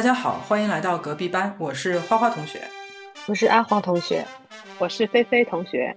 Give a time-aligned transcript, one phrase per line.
[0.00, 2.62] 大家好，欢迎来到隔壁班，我是花花同学，
[3.26, 4.26] 我是阿黄同学，
[4.78, 5.94] 我是菲菲同学。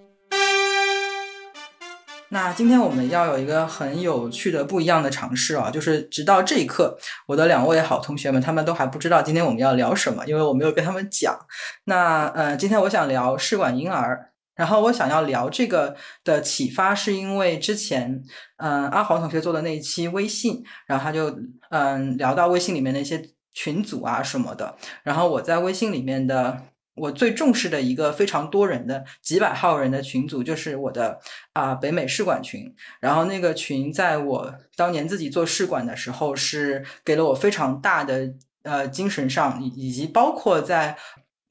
[2.28, 11.40] 那今天我们要有一个很有趣的不一样的尝试啊，就是直到这一刻，我的两位好同学们他们都还不知道今天我们要聊什么，因为我没有跟他们讲。
[11.86, 15.96] 那呃，今天我想聊试管婴儿，然后我想要聊这个
[16.26, 18.22] 的启发是因为之前
[18.58, 21.34] 嗯阿黄同学做的那一期微信，然后他就
[21.70, 26.64] 嗯聊到微信里面的一些群组啊什么的，然后我在微信里面的。
[26.96, 31.20] 我最重视的一个非常多人的几百号人的群组，就是我的
[31.54, 32.72] 啊北美试管群。
[33.00, 40.96] 然后那个群在我当年自己做试管的时候，是给了我非常大的呃精神上以以及包括在。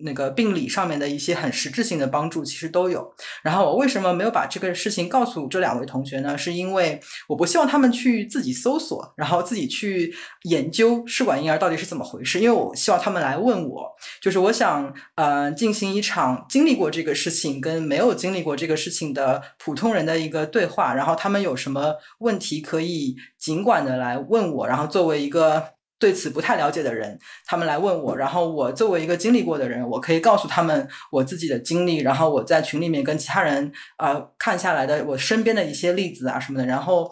[0.03, 3.13] 那个病理上面的一些很实质性的帮助，其实都有。
[3.43, 6.37] 然后我为什么没有把这个事情告诉这两位同学呢？
[6.37, 12.41] 是因为我不希望他们去自己搜索，然后自己去研究试管婴儿到底是怎么回事。
[12.41, 20.95] 因为我希望他们来问我，就是我想呃进行一场经历过这个事情跟没有经历过这个事情的普通人的一个对话。
[20.95, 24.67] 然后他们有什么问题可以尽管的来问我。
[24.67, 25.75] 然后作为一个。
[26.03, 37.09] 对此不太了解的人，他们来问我，然后我作为一个经历过的人，我可以告诉他们我自己的经历，然后我在群里面跟其他人啊看下来的我身边的一些例子啊什么的，然后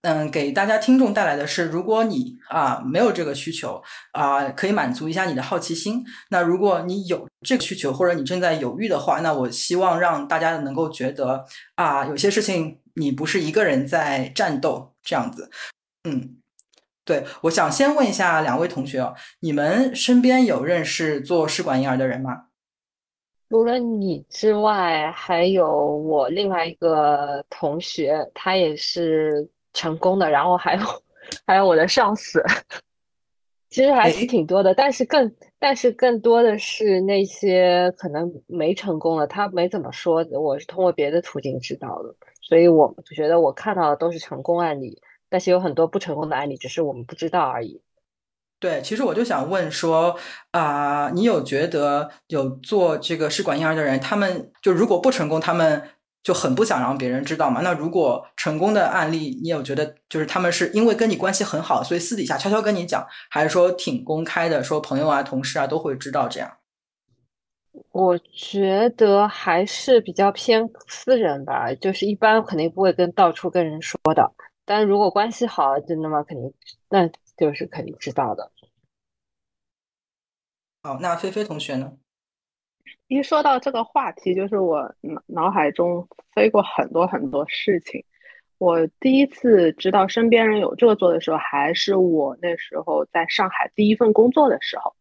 [0.00, 6.02] 嗯给大家听众带来的是，如果你啊没有这个需求啊，可以满足一下你的好奇心。
[6.30, 15.50] 那如果你有这个需求，或者你正在犹豫的话，那我希望让大家能够觉得啊，有些事情你不是一个人在战斗这样子，
[16.08, 16.38] 嗯。
[17.06, 22.48] 对，我想先问一下两位同学哦，你们身边有认识做试管婴儿的人吗？
[23.48, 30.82] 除了你之外，还有我另外一个同学，他也是成功的，然后还有
[31.46, 32.42] 还有我的上司，
[33.70, 45.00] 其实还是挺多的，但是更但是更多的是那些可能没成功的，他没怎么说，我是通过别的途径知道的，所以我觉得我看到的都是成功案例。
[45.28, 47.82] 但是有很多不成功的案例，只是我们不知道而已。
[48.58, 50.16] 对，其实我就想问说，
[50.50, 55.82] 啊，你有觉得有做这个试管婴儿的人，他们就如果不成功，他们
[56.22, 57.60] 就很不想让别人知道嘛？
[57.60, 66.50] 那如果成功的案例，你有觉得就是他们是因为跟你关系很好，所以私底下悄悄跟你讲，还是说挺公开的，说朋友啊、同事啊都会知道这样？
[67.92, 74.32] 我觉得还是比较偏私人吧，就是一般肯定不会跟到处跟人说的。
[74.66, 76.24] 但如果关系好，就那么？
[76.24, 76.52] 肯定，
[76.88, 78.50] 那就是肯定知道的。
[80.82, 81.96] 好，那菲菲同学呢？
[83.06, 88.04] 一说到这个话题，就是我脑脑海中飞过很多很多事情。
[88.58, 94.94] 我第一次知道身边人有这个做的时候，还是我那时候在上海第一份工作的时候。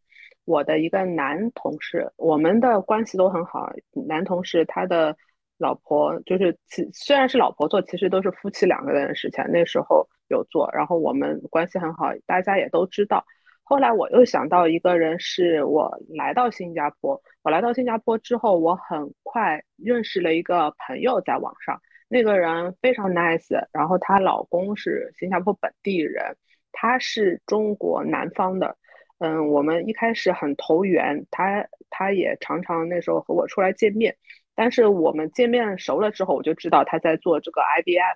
[0.45, 3.73] 我的一个男同事，我们的关系都很好。
[4.07, 5.17] 男同事他的。
[5.57, 9.43] 老婆就是其虽然是老婆做，其实都是夫妻两个人的事情。
[9.49, 13.25] 那时候有做，然后我们关系很好，大家也都知道。
[13.63, 17.19] 后来我又想到一个人，是我来到新加坡。
[17.41, 23.65] 我来到新加坡之后，我很快认识了一个朋友，在网上，那个人非常 nice。
[23.71, 26.35] 然后她老公是新加坡本地人，
[26.71, 28.77] 他是中国南方的。
[29.17, 34.15] 嗯，我们一开始很投缘，他他也常常那时候和我出来见面。
[34.55, 38.15] 但是我们见面熟了之后，我就知道他在做这个 IBF。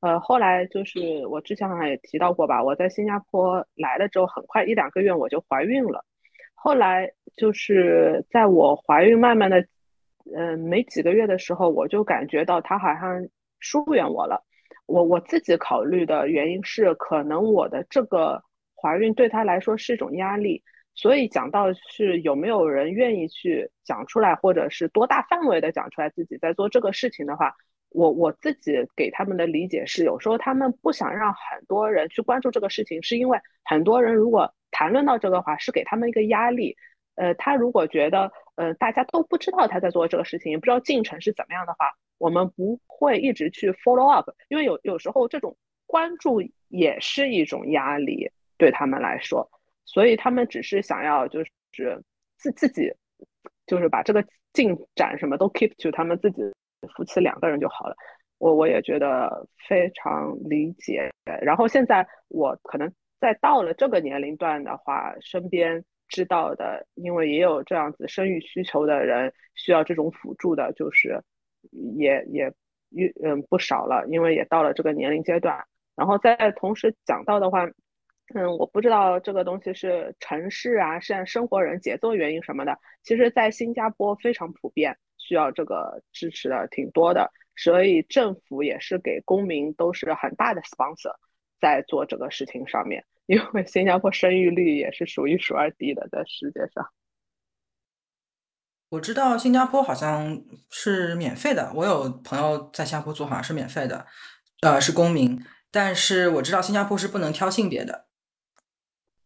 [0.00, 6.04] 呃，后来就是我之前好像也提到过吧，我在新加坡来了之后，很快一两个月我就怀孕了。
[6.54, 9.66] 后来就是在我怀孕慢慢的，
[10.34, 13.28] 嗯，没几个月的时候，我就感觉到他好像
[13.60, 14.42] 疏远我了。
[14.86, 18.42] 我我自己考虑的原因是，可能我的这个
[18.74, 20.62] 怀孕对他来说是一种压力。
[20.94, 27.54] 所以讲到是有没有人愿意去讲出来，或者是多大范围的讲出来自己在做这个事情的话，
[27.88, 36.76] 我我自己给他们的理解是，有时候他们不想让很多人去关注这个事情，是因为很多人如果谈论到这个话，是给他们一个压力。
[37.16, 45.56] 呃，他如果觉得呃大家都不知道他在做这个事情，也不知道进程是怎么样的话，我们不会一直去 follow up，因为有有时候这种
[45.86, 49.50] 关注也是一种压力对他们来说。
[49.84, 51.42] 所以他们只是想要就
[51.72, 52.02] 是
[52.36, 52.92] 自自己，
[53.66, 56.42] 就是把这个进展什么都 keep to 他们自己
[56.96, 57.96] 夫妻两个人就好了。
[58.38, 61.10] 我我也觉得非常理解。
[61.42, 62.90] 然后现在我可能
[63.20, 71.20] 在到了这个年龄段的话，身边知道的，因为也有这样子生育需求的人需要这种辅助的，就是
[71.96, 72.52] 也也
[73.22, 75.64] 嗯不少了，因为也到了这个年龄阶段。
[75.96, 77.68] 然后再同时讲到的话。
[78.32, 82.78] 嗯，我不知道这个东西是城市啊，是生活人节奏原因什么的。
[83.02, 91.12] 其实，在新加坡非常普遍，需要这个支持的挺多的，所以政府也是给公民都是很大的 sponsor
[91.60, 93.04] 在做这个事情上面。
[93.26, 96.88] 因为新加坡生育率也是数一数二低的，在世界上。
[98.90, 100.40] 我知道新加坡好像
[100.70, 104.06] 是免费的，我有朋友在新加坡做，好像是免费的，
[104.62, 105.40] 呃，是公民。
[105.72, 108.06] 但是我知道新加坡是不能挑性别的。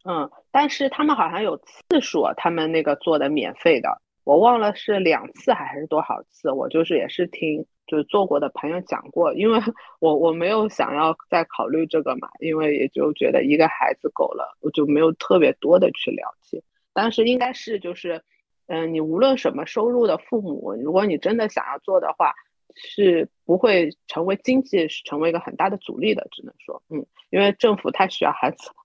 [0.04, 6.50] 嗯，但是他们好像有次数，他们那个做的免费的，我忘了是两次还是多少次。
[6.52, 9.58] 我就是也是听就是做过的朋友讲过，因为
[10.00, 16.62] 我我没有想要再考虑这个嘛，因为也就觉得一个孩子够了，我就没有特别多的去了解。
[16.92, 18.22] 但是应该是就是。
[18.66, 22.32] 嗯，你无论什么收入的父母，如果你真的想要做的话，
[22.74, 26.26] 是不会成为经济是成为一个很大的阻力的。
[26.32, 28.76] 只能说，嗯，因为政府太需要孩子了。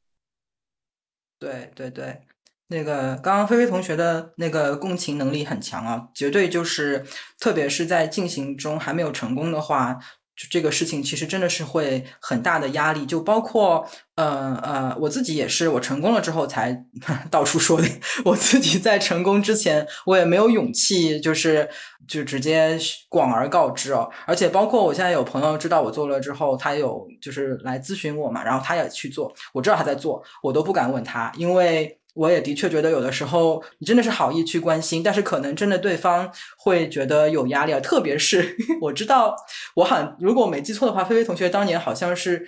[1.40, 2.22] 对对对，
[2.68, 7.06] 那个刚刚菲菲同学的那个共情能力很强啊，绝对就是，
[7.40, 9.98] 特别是在进行中还没有成功的话。
[10.40, 16.86] 就这个事情其实真的是会很大的压力，就包括呃呃，我自己也是，我成功了之后才
[17.30, 17.86] 到处说的。
[18.24, 21.70] 我自己在成功之前，我也没有勇气，就是
[22.08, 24.10] 就直接广而告之哦。
[24.26, 31.99] 而且包括我现在有朋友知道我做了之后，他有就是来咨询我嘛，然后他也去做，我知道他在做，我都不敢问他，因为。
[32.20, 37.80] 我也的确觉得有的时候你真的是好意去关心，但是可能真的对方会觉得有压力啊。
[37.80, 39.34] 特别是 我知道，
[39.76, 42.46] 我很如果我没记错的话，菲菲同学当年好像是，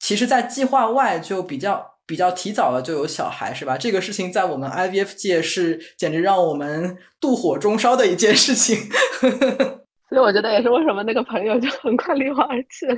[0.00, 3.76] 其实，在计划外就比较比较提早了就有小孩，是吧？
[3.76, 8.78] 这个事情在我们 IVF 界是简直让我们妒火中烧的一件事情。
[10.08, 12.96] 所以我觉得也是为什么那个朋友就很快离我而去了。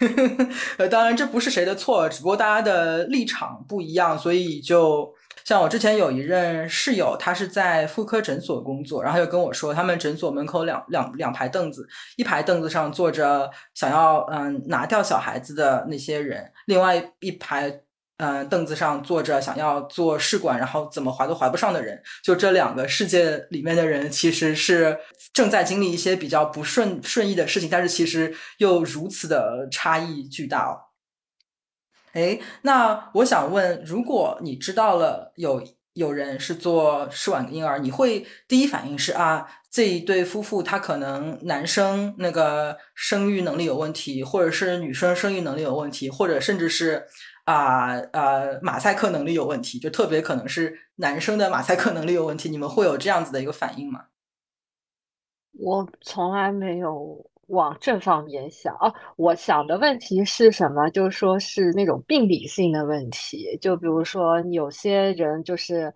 [0.76, 5.14] 呃，当然这不是谁的错，只不过大家的立场不一样，所以就。
[5.50, 17.80] 像我之前有一任室友，他是在妇科诊所工作，然后又跟我说，他们诊所门口两两两排凳子，一排凳子上坐着想要嗯拿掉小孩子的那些人，另外一排
[18.18, 22.00] 嗯凳子上坐着想要做试管，然后怎么怀都怀不上的人。
[22.22, 24.96] 就这两个世界里面的人，其实是
[25.34, 30.78] 正在经历一些比较不顺顺意的事情，但是其实又如此的差异巨大哦。
[32.12, 35.62] 哎，那我想问，如果你知道了有
[35.94, 47.06] 有人是做试管婴儿，你会第一反应是啊，这一对夫妇他可能男生那个生育能力有问题，或者是女生生育能力有问题，或者甚至是
[47.44, 54.06] 啊啊马赛克能力有问题，就特别可能是男生的马赛克能力有问题，你们会有这样子的一个反应吗？
[55.52, 57.29] 我从来没有。
[57.50, 60.88] 往正方面想哦，我想的问题是什么？
[60.90, 65.92] 就是说是那种病理性的问题，就比如说有些人就是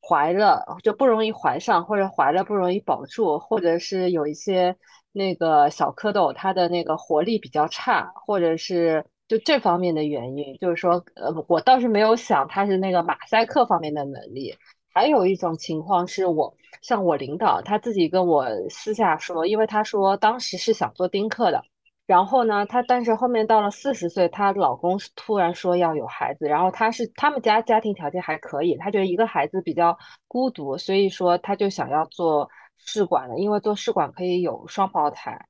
[0.00, 4.74] 怀了就不容易怀上，或者怀了不容易保住，或者是有一些
[5.12, 10.56] 那个小蝌蚪它的那个活力比较差，或者是就这方面的原因。
[10.58, 14.54] 就是说，呃，我倒是没有想它是那个马赛克方面的能力。
[14.94, 16.54] 还有一种情况是我。
[16.82, 21.64] 像我领导他自己跟我私下说，因为他说当时是想做丁克的，
[22.04, 29.96] 然后呢，他但是后面到了四十岁，她老公突然说要有孩子，然后他是他们家家庭条件还可以，他觉得一个孩子比较
[30.28, 35.46] 孤独，所以说他就想要做试管了，因为做试管可以有双胞胎。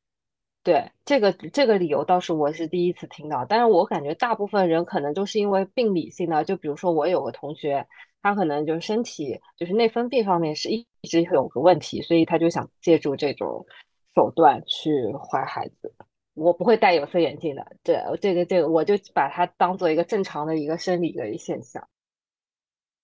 [0.63, 7.85] 对这个这个理由倒是我是第一次听到，但是我感觉大部分人可能就是因为病理性的，就比如说我有个同学。
[8.25, 13.67] 他可能就身体就是内分泌方面是一直有个问题，所以他就想借助这种
[14.15, 15.95] 手段去怀孩子。
[16.33, 21.87] 我不会戴有色眼镜的，对这个这个我就把它当做一个正常的一个生理的现象。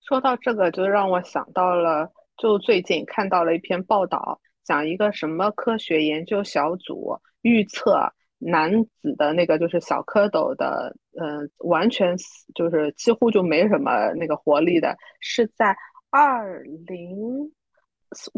[0.01, 8.11] 说到这个，就让我想到了，就最近看到了一篇报道，讲一个什么科学研究小组预测。
[8.41, 12.17] 男子的那个就是小蝌蚪的，嗯，完全，
[12.55, 15.77] 就是几乎就没什么那个活力的，是在
[16.11, 17.53] 二零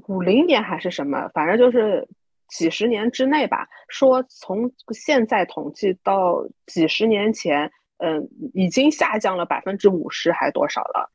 [0.09, 2.06] 五零年还是什么，反正就是
[2.49, 3.66] 几十年之内吧。
[3.88, 11.11] 说从现在统计到几十年前，嗯，已经下降了百分之五十还多少了。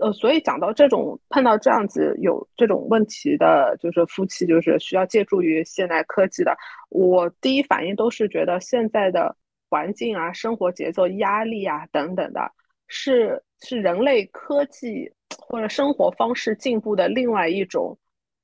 [0.00, 6.56] 呃，所以讲到这种碰到这样子有这种问题的，就是夫妻，就是需要借助于现代科技的，
[6.90, 9.36] 我第一反应都是觉得现在的
[9.70, 12.40] 环境啊、生活节奏、压力啊等等的，
[12.88, 17.96] 是是人类科技或者生活方式进步的另外一种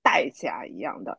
[0.03, 1.19] 代价一样的。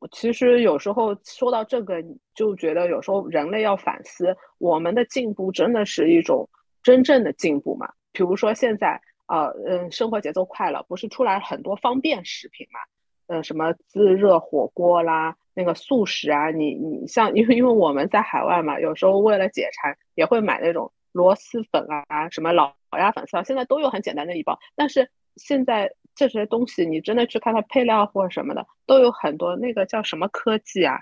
[0.00, 2.02] 我其实有时候说到这个，
[2.34, 6.48] 就觉得有时候人类要反思，我们的进步真的是一种。
[6.80, 7.92] 真正的进步嘛。
[8.12, 12.80] 比如说现在啊，嗯，生活节奏快了，不是出来很多方便食品嘛？
[13.28, 24.58] 呃，什么自热火锅啦，那个速食啊，你你像，因为因为我们在海外嘛，有时候为了解馋，也会买那种螺蛳粉啊，什么老鸭粉丝啊，现在都有很简单的一包。
[24.74, 25.06] 但是
[25.36, 30.98] 现在这些东西，你真的去看它配料或者什么的，都有很多那个叫什么科技啊，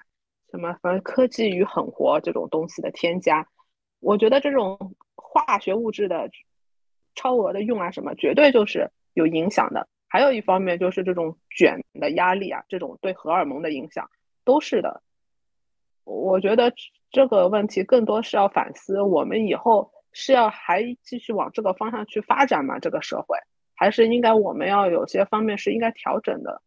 [0.50, 3.47] 什么反正科技与狠活这种东西的添加。
[4.00, 4.76] 我觉得这种
[5.14, 6.28] 化学物质的
[7.17, 9.89] 超额的用啊，什么绝对就是有影响的。
[10.09, 14.09] 还有一方面就是这种卷的压力啊，这种对荷尔蒙的影响
[14.45, 15.03] 都是的。
[16.05, 16.73] 我觉得
[17.11, 22.79] 这个问题更多是要反思，我们以后是要还继续往这个方向去发展吗？
[22.79, 23.37] 这个社会
[23.75, 26.63] 还是应该我们要有些方面是应该调整的。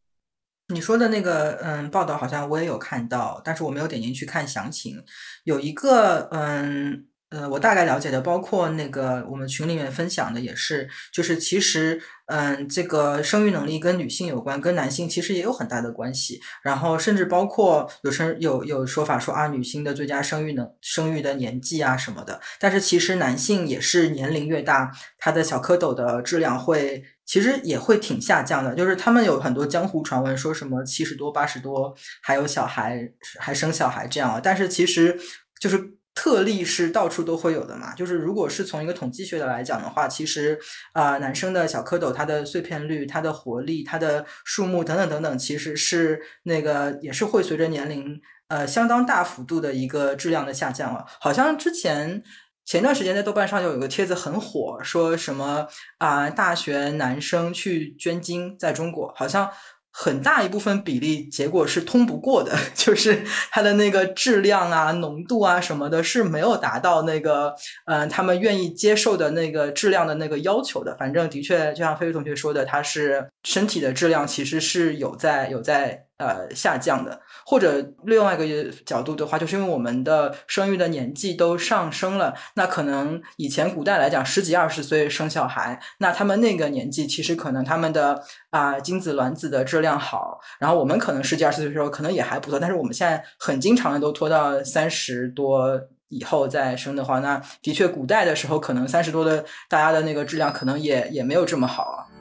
[0.68, 5.03] 你说的那个嗯报道好像我也有看到，但是我没有点进去看详情。
[5.46, 7.08] 有一个嗯。
[7.29, 16.41] 呃，我大概了解的，包括那个我们群里面分享的也是，就是其实，嗯，这个生育能力跟女性有关，跟男性其实也有很大的关系。
[16.63, 22.41] 然后甚至包括有生有有说法说啊，女性的最佳生育能生育的年纪啊什么的。
[22.59, 28.74] 但是其实男性也是年龄越大，他的小蝌蚪的质量会其实也会挺下降的。
[28.74, 33.07] 就是他们有很多江湖传闻，说什么七十多、八十多还有小孩
[33.38, 34.41] 还生小孩这样。
[34.43, 35.15] 但是其实
[35.62, 35.99] 就是。
[36.21, 40.59] 特例是到处都会有的嘛，就是如果是从一个统计学的来讲的话，其实
[40.91, 51.05] 啊，男生的小蝌蚪它的碎片率、它的活力、它的数目等等等等，其实是那个也是会随着年龄呃相当大幅度的一个质量的下降了。
[51.21, 52.21] 好像之前
[52.65, 55.67] 前段时间在豆瓣上就有个帖子很火，说什么
[55.99, 59.49] 啊大学男生去捐精，在中国好像。
[59.91, 67.53] 很大一部分比例结果是通不过的， 就是它的那个质量啊、浓度啊什么的，是没有达到那个
[67.86, 70.96] 嗯他们愿意接受的那个质量的那个要求的。
[70.98, 76.08] 反正的确，就像飞飞同学说的，他是身体的质量其实是有在有在。
[76.19, 102.18] 呃，下降的，或者另外一个角度的话，就是因为我们的生育的年纪都上升了，那可能以前古代来讲，十几二十岁生小孩，那他们那个年纪其实可能他们的啊精子卵子的质量好，然后我们可能十几二十岁的时候可能也还不错，但是我们现在很经常的都拖到三十多以后再生的话，那的确古代的时候可能三十多的大家的那个质量可能也也没有这么好啊。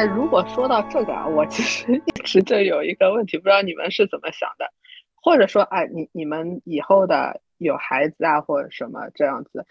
[0.00, 4.64] 哎，如果说到这个啊，我其实一直就有一个问题，不知道你们是怎么想的，
[5.14, 9.66] 或者说，哎，你你们以后的有孩子啊，或者什么这样子，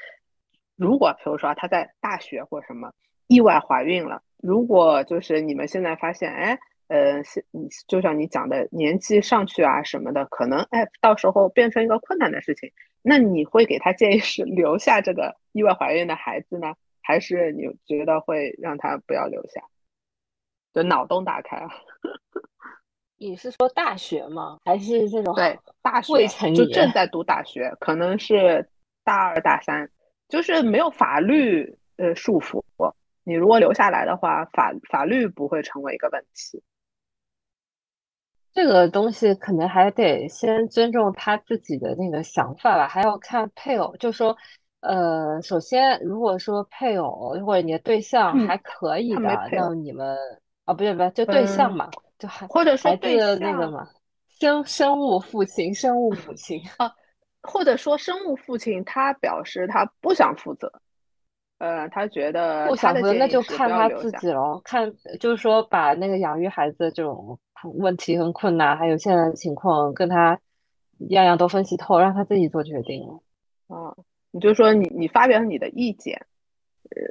[0.75, 2.93] 如果比如说他在大学或什么
[3.25, 6.59] 意外怀孕了，如果就是你们现在发现，哎，
[6.89, 12.71] 呃，你就像你讲的年纪上去啊什么的，可能哎到时候变成一个困难的事情，
[13.01, 19.63] 那你会给他建议是留下这个意外怀孕的孩子呢，还是你觉得会让他不要留下？
[20.73, 21.69] 就脑洞大开啊！
[23.17, 24.59] 你是说大学吗？
[24.63, 28.69] 还是这种对大学未成年就正在读大学，可能是
[29.03, 29.89] 大二大三，
[30.29, 32.63] 就是没有法律呃束缚。
[33.25, 36.63] 你如果留下来的话，法法律不会成为一个问题。
[38.53, 43.95] 这个东西可能还得先尊重他自己的那个想法吧，还要看配偶。
[43.97, 44.35] 就说
[44.79, 49.19] 呃，首先如果说配偶或者你的对象还可以的，
[49.51, 50.17] 那你们。
[50.69, 53.89] 哦，不对不对，就对象嘛，就还或者说对那个嘛，
[54.39, 56.93] 生生物父亲、生物母亲啊，
[57.41, 60.71] 或者说生物父亲，他表示他不想负责，
[61.57, 64.61] 呃，他觉得不想负责，那就看他自己喽。
[64.63, 67.39] 看就是说，把那个养育孩子这种
[67.73, 70.39] 问题很困难，还有现在的情况，跟他
[71.09, 73.09] 样样都分析透，让他自己做决定。
[73.69, 73.97] 啊，
[74.29, 76.27] 你就说你你发表你的意见。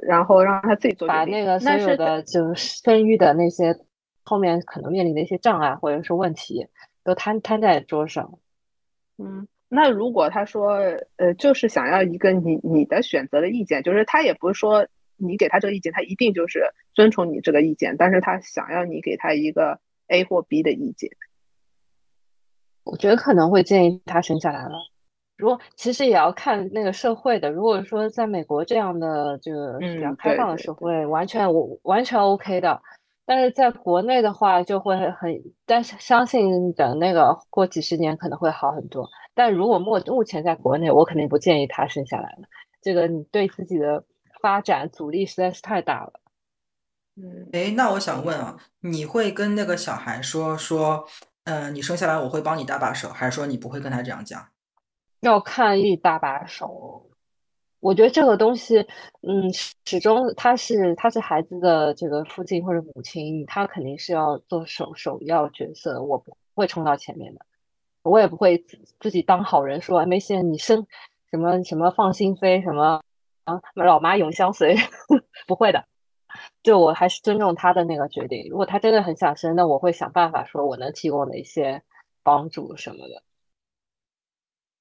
[0.07, 3.75] 然后让他自己做把那个所有的就生育的那些
[4.23, 6.67] 后面可能面临的一些障碍或者是问题
[7.03, 8.39] 都摊摊在桌上。
[9.17, 10.77] 嗯，那如果他说
[11.17, 21.09] 呃，就是想要一个你你的选择的意见，就是他也不是说你给他这个意见，他一定就是遵从你这个意见，但是他想要你给他一个 A 或 B 的意见，
[22.83, 24.77] 我觉得可能会建议他生下来了。
[25.39, 32.81] 如果其实也要看那个社会的，如果说在美国这样的这个比较开放的社会，完全我完全 OK 的。
[33.25, 39.07] 但是在国内的话，就会很，但是相信等那个过几十年可能会好很多。
[39.33, 42.49] 但如果目目前在国内，我肯定不建议他生下来了。
[42.81, 44.03] 这个你对自己的
[44.41, 46.19] 发展阻力实在是太大了。
[47.15, 51.05] 嗯，哎，那我想问啊，你会跟那个小孩说说，
[51.45, 54.45] 嗯，你生下来我会帮你搭把手，还是说你不会跟他这样讲？
[55.21, 57.05] 要看一搭把手。
[57.81, 58.85] 我觉得这个东西，
[59.21, 59.49] 嗯，
[59.85, 67.45] 始终他是他是孩子的这个父亲或者母亲，他肯定是要做首首要角色，我不会冲到前面的，
[68.03, 68.65] 我也不会
[68.99, 70.85] 自己当好人说没事，你生
[71.31, 73.01] 什么什么放心飞什么
[73.45, 74.75] 啊，老妈永相随，
[75.47, 75.85] 不会的，
[76.61, 78.45] 就我还是尊重他的那个决定。
[78.49, 81.81] 如果他真的很想生，那我会想办法说我能提供的一些
[82.23, 83.23] 帮助什么的。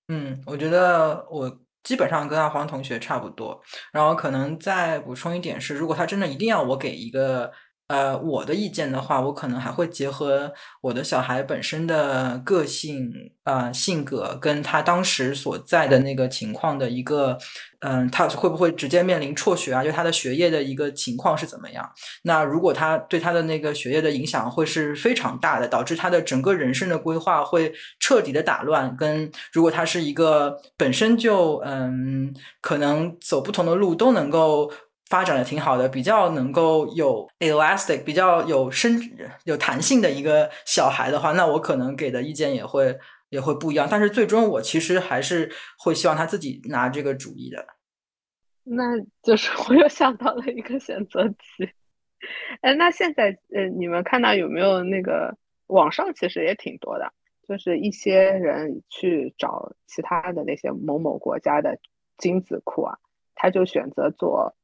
[0.08, 1.58] 嗯，我觉得我。
[1.84, 3.58] 基本上跟阿黄同学差不多，
[3.92, 7.50] 然后可能再补充一点是，如果他真的一定要我给一个。
[7.88, 10.52] 呃，我的意见的话，我可能还会结合
[10.82, 13.10] 我的小孩本身的个性、
[13.44, 17.38] 呃性格，跟他当时所在的那个情况的一个，
[17.80, 19.82] 嗯，他会不会直接面临辍学啊？
[19.82, 21.90] 就他的学业的一个情况是怎么样？
[22.24, 28.94] 那如果他对他的那个学业的影响会是非常大的，导致他的整个人生的规划会彻底的打乱。
[28.98, 34.70] 跟如果他是一个本身就嗯，可能走不同的路都能够。
[35.08, 39.00] 发展的挺好的，比较能够有 elastic，比较有伸
[39.44, 42.98] 有弹性的一个小孩的话，那我可能给的意见也会
[43.30, 43.88] 也会不一样。
[43.90, 47.66] 但是最终我其实还是会希望他自己拿这个主意的。
[48.64, 48.82] 那
[49.22, 51.70] 就是我又想到了一个选择题。
[52.60, 55.34] 哎，那现在呃，你们看到有没有那个
[55.68, 57.10] 网上其实也挺多的，
[57.48, 61.78] 就是一些人去找其他的那些某某国家的
[62.18, 62.98] 精子库啊，
[63.34, 64.54] 他就选择做。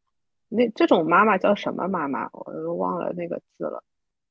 [0.48, 2.28] 那这种妈妈叫什么妈妈？
[2.32, 3.82] 我都忘了那个字了。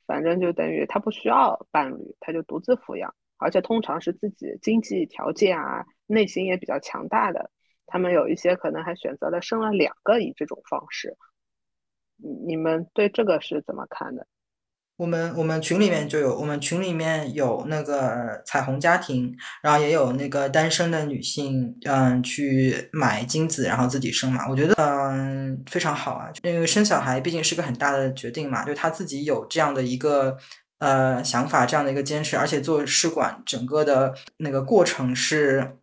[0.05, 7.49] 反正就等于她不需要伴侣，她就独自抚养，而且通常是自己经济条件啊，内心也比较强大的。
[7.85, 11.15] 他们有一些可能还选择了生了两个，以这种方式。
[12.45, 14.27] 你们对这个是怎么看的？
[14.95, 24.47] 我们我们群里面就有，我们群里面有那个彩虹家庭，然后也有那个单身的女性，嗯，去买精子，然后自己生嘛。
[24.47, 30.37] 我觉得，嗯，非常好啊，因为生小孩毕竟是个很大的决定嘛，就她自己有这样的一个
[30.77, 35.77] 呃想法，这样的一个坚持，而且做试管整个的那个过程是。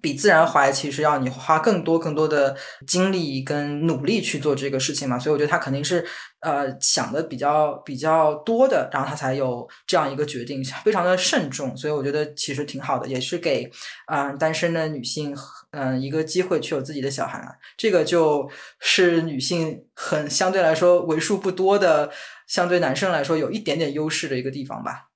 [0.00, 6.06] 比自然怀其实要你花更多更多的精力跟努力去做这个事情嘛，所以我觉得他肯定是
[6.40, 13.70] 呃想的比较比较多的，然后他才有这样一个决定，非常的慎重，所以我觉得其实挺好的，也是给
[14.06, 15.36] 嗯单身的女性
[15.72, 18.48] 嗯一个机会去有自己的小孩啊，这个就
[18.78, 22.10] 是女性很相对来说为数不多的，
[22.46, 25.08] 相对男生来说有一点点优势的一个地方吧。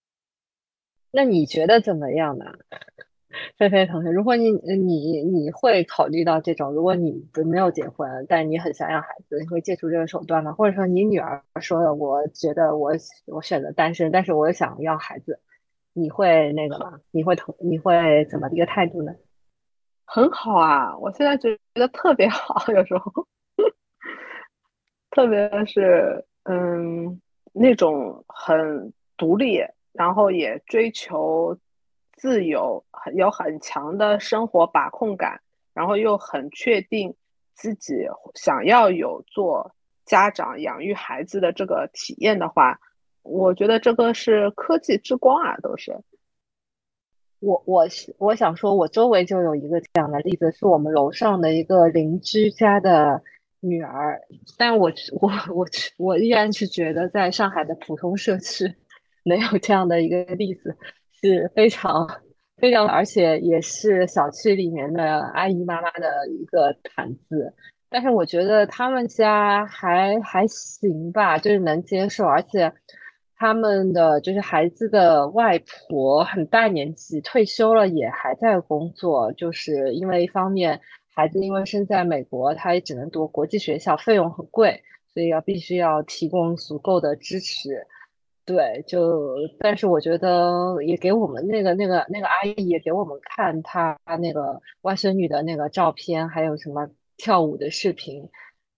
[1.13, 2.47] 那你觉得怎么样呢？
[3.57, 10.53] 菲菲同学，如果你你你会考虑到这种，如果你没有结婚，但你很想要孩子，你会借助这个手段吗？
[10.53, 12.92] 或者说你女儿说的，我觉得我
[13.27, 15.40] 我选择单身，但是我想要孩子，
[15.92, 17.01] 你会那个吗？
[17.11, 19.12] 你会同你会怎么一个态度呢？
[20.05, 23.27] 很好啊，我现在觉得特别好， 有时候，
[25.11, 27.21] 特别是嗯
[27.53, 29.61] 那种很独立，
[29.92, 31.57] 然后也追求。
[32.23, 35.41] 自由很有很强的生活把控感，
[35.75, 37.13] 然后又很确定
[37.53, 38.07] 自己
[38.37, 39.69] 想要有做
[40.05, 42.79] 家长养育孩子的这个体验的话，
[43.25, 45.99] 我觉得这个是科技之光啊，都是。
[47.41, 53.21] 我我我想说，我周围就有一个这样的例子，是我们楼上的一个邻居家的
[53.59, 54.21] 女儿，
[54.57, 58.73] 但我我我我依然是觉得，在上海的普通社区
[59.25, 60.77] 能有这样的一个例子。
[61.23, 62.07] 是非常
[62.57, 67.55] 非常，而且也是小区里面的阿姨妈妈的一个谈资。
[67.89, 72.25] 但是我觉得他们家还还行吧，就是能接受。
[72.25, 72.73] 而且
[73.37, 79.31] 他们的就是孩子的外婆很大年纪，退休了也还在工作。
[79.33, 80.81] 就是因为一方面
[81.15, 84.83] 孩子因为生在美国，他也只能读国际学校，费用很贵，
[85.13, 87.87] 所以要必须要提供足够的支持。
[88.44, 98.28] 对，就但是我觉得也给我们那个那个那个阿姨也给我们看她那个外孙女的那个照片，还有什么跳舞的视频，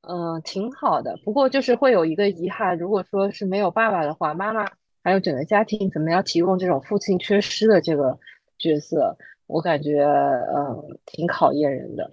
[0.02, 1.16] 嗯，挺好的。
[1.24, 4.66] 不过就是会有一个遗憾，如果说是没有爸爸的话，妈妈
[5.02, 8.18] 还有整个家庭怎么样提供这种父亲缺失的这个
[8.58, 12.10] 角色，我感觉嗯挺考验人的。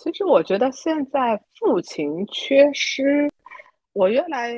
[0.00, 3.30] 其实我觉得现在父亲缺失，
[3.92, 4.52] 我原来。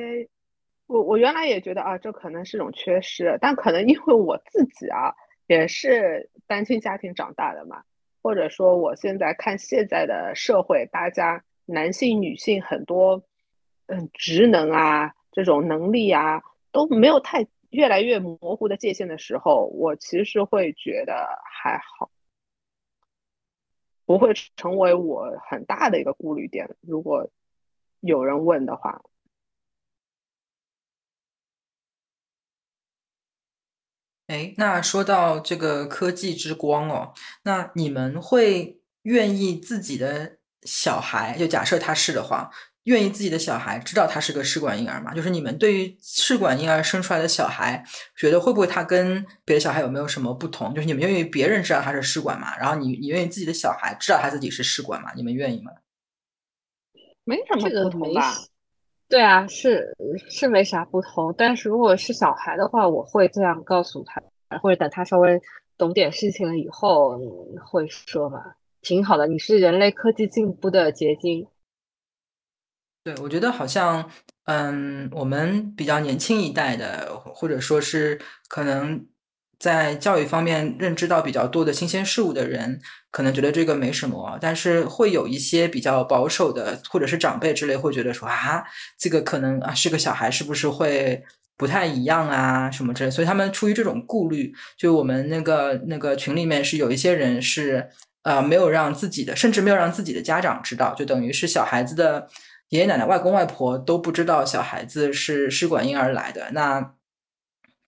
[0.87, 5.13] 我我原来也觉得啊，这可能是种缺失，但可能因为我自己啊
[5.45, 7.83] 也是单亲家庭长大的嘛，
[8.23, 13.21] 或者说我现在看现在的社会，大家男性女性很多
[13.87, 22.09] 嗯职能啊这种能力啊都没有太越来越模糊的界限的时候，我其实会觉得还好，
[24.05, 26.69] 不会成为我很大的一个顾虑点。
[26.79, 27.29] 如果
[27.99, 29.01] 有人问的话。
[34.27, 37.13] 哎，那说到这个科技之光哦，
[37.43, 42.51] 那你们会愿意自己的小孩，就假设他是的话，
[42.83, 45.13] 愿意自己的小孩知道他是个试管婴儿吗？
[45.13, 47.81] 就是你们对于试管婴儿生出来的小孩，
[48.17, 50.73] 觉得会不会他跟别的小孩有没有什么不同？
[50.73, 52.57] 就是你们愿意别人知道他是试管吗？
[52.57, 55.13] 然后你你愿意自己的小孩知道他自己是试管吗？
[55.15, 55.71] 你们愿意吗？
[57.23, 58.35] 没什么不同吧。
[59.09, 59.95] 对啊，是
[60.29, 64.21] 是没啥不同，但是如果是小孩的话，我会这样告诉他，
[64.59, 65.41] 或者等他稍微
[65.77, 67.17] 懂点事情了以后，
[67.65, 68.43] 会说嘛，
[68.81, 71.47] 挺好的，你是人类科技进步的结晶。
[73.03, 74.09] 对，我觉得好像，
[74.45, 79.07] 嗯，我们比较年轻一代的，或者说是可能。
[79.59, 82.79] 在教育方面认知到比较多的新鲜事物的人，
[83.17, 88.63] 可能觉得这个没什么，但是会有一些比较保守的，或者是长辈之类，会觉得说啊，
[88.95, 91.23] 这个可能啊是个小孩，是不是会
[91.57, 97.89] 不太一样啊什么之类，所以他们出于这种顾虑，就我们那个那个群里面是有一些人是
[98.21, 102.27] 呃没有让自己的，甚至没有让自己的家长知道，就等于是小孩子的
[102.69, 106.93] 爷爷奶奶、外公外婆都不知道小孩子是试管婴儿来的，那。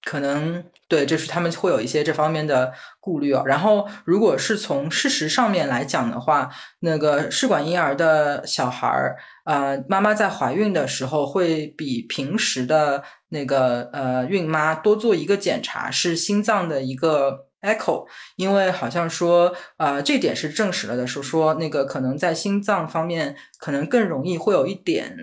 [0.04, 3.44] 可能对，就是他们会有一些这方面的顾虑哦。
[3.46, 18.08] 然后，如果是从事实上面来讲的话，那个试管婴儿的小孩儿，呃，妈妈在怀孕的时候会比平时的那个呃孕妈多做一个检查，是心脏的一个 echo，
[18.38, 25.16] 因为好像说，呃，这点是证实了的，是说那个可能在心脏方面可能更容易会有一点。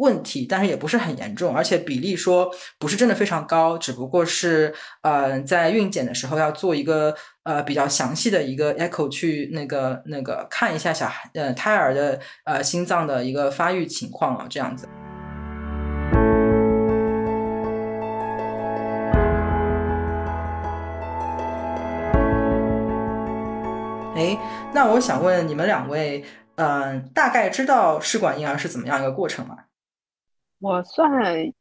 [0.00, 14.88] 问题，但是也不是很严重，而且比例说不是真的非常高，只不过是呃在孕检的时候要做一个呃比较详细的一个 echo 去那个那个看一下小孩呃胎儿的呃心脏的一个发育情况啊，这样子。
[24.16, 24.38] 哎，
[24.72, 26.24] 那我想问你们两位，
[26.56, 29.56] 嗯，大概知道试管婴儿是怎么样一个过程吗？
[30.60, 31.52] 我算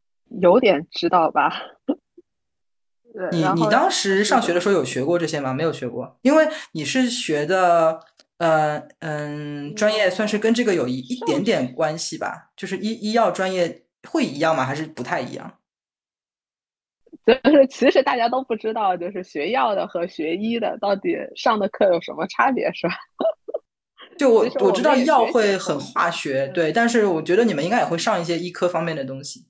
[0.41, 1.51] 有点知道吧。
[3.31, 5.51] 你你当时上学的时候有学过这些吗？
[5.53, 7.99] 没有学过，因为你是学的
[8.37, 12.51] 呃嗯专业，算是跟这个有一一点点关系吧。
[12.55, 14.63] 就是医医药专业会一样吗？
[14.63, 15.57] 还是不太一样？
[17.25, 22.93] 就是其实大家都不知道，就是学药的和学医的到底上的课有什么差别，是吧？
[24.19, 29.45] 就我我知道药会很化学，对，但是我觉得你们应该也会上一些医科方面的东西。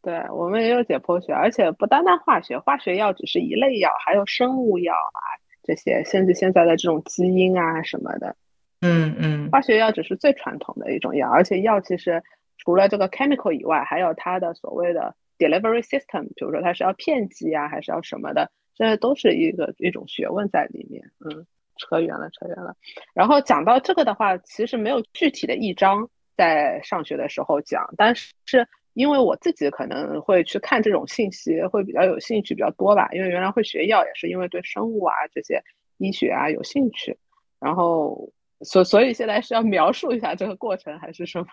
[0.00, 5.20] 对我们也有解剖学，而且不单单化学，化学药只是一类药，还有生物药啊
[5.62, 8.34] 这些，甚至现在的这种基因啊什么的。
[8.80, 12.22] 嗯嗯，化学药只是最传统的一种药，而且药其实
[12.56, 21.04] 除了这个 chemical 以外，还有它的所谓的 delivery system，比如说它是要片剂啊，还是要什么的，这都是一个一种学问在里面。
[21.20, 21.44] 嗯。
[21.78, 22.74] 扯远了，扯远了。
[23.14, 33.08] 然后讲到这个的话，其实没有具体的一章在上学的时候讲，但是因为我自己可能会去看这种信息，会比较有兴趣比较多吧。
[33.12, 35.62] 因为原来会学药也是因为对生物啊这些
[35.98, 37.16] 医学啊有兴趣。
[37.60, 38.30] 然后
[38.62, 41.46] 所所以现在是要描述一下这个过程还是什么？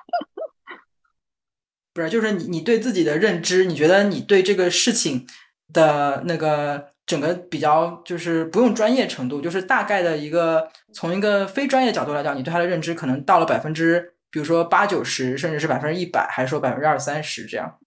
[1.94, 5.26] 不是，就是你你对自己的认知，你觉得你对这个事情
[5.72, 6.95] 的那个。
[7.06, 17.78] 整个比较就是不用专业程度，就是大概的一个从一个非专业角度来讲，你对它的认知可能到了百分之，比如说八九十，甚至是百分之一百，还是说百分之二三十这样？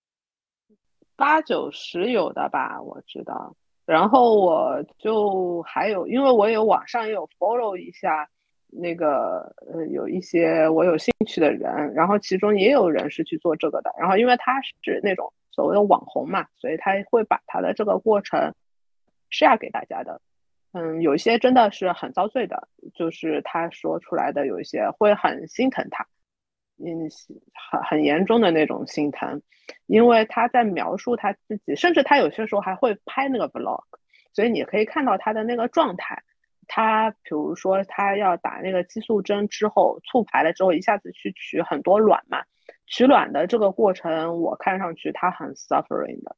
[1.16, 3.56] 八九十有的吧，我知道。
[3.84, 8.28] 然后我就还有，因为我有网上也有 follow 一下
[8.68, 13.92] 那个呃有一些我有兴趣的人，然后其中也有人是去做这个的。
[13.98, 18.54] 然后因为他是那种所谓的网红嘛，所以他会把他的这个过程。
[19.30, 20.20] Share 给大家的，
[20.72, 26.06] 嗯，有一些真的是很遭罪的，就是他说出来的有一些会很心疼他，
[26.76, 27.08] 嗯，
[27.70, 29.42] 很很严重的那种心疼，
[29.86, 33.84] 因为他在描述他自己，甚至他有些时候还会拍那个 vlog，
[34.32, 36.22] 所以你可以看到他的那个状态。
[36.70, 42.44] 他比如说他要打那个激素针之后，促排了之后，一下子去取很多卵嘛，
[42.86, 46.36] 取卵的这个过程，我看上去他很 suffering 的，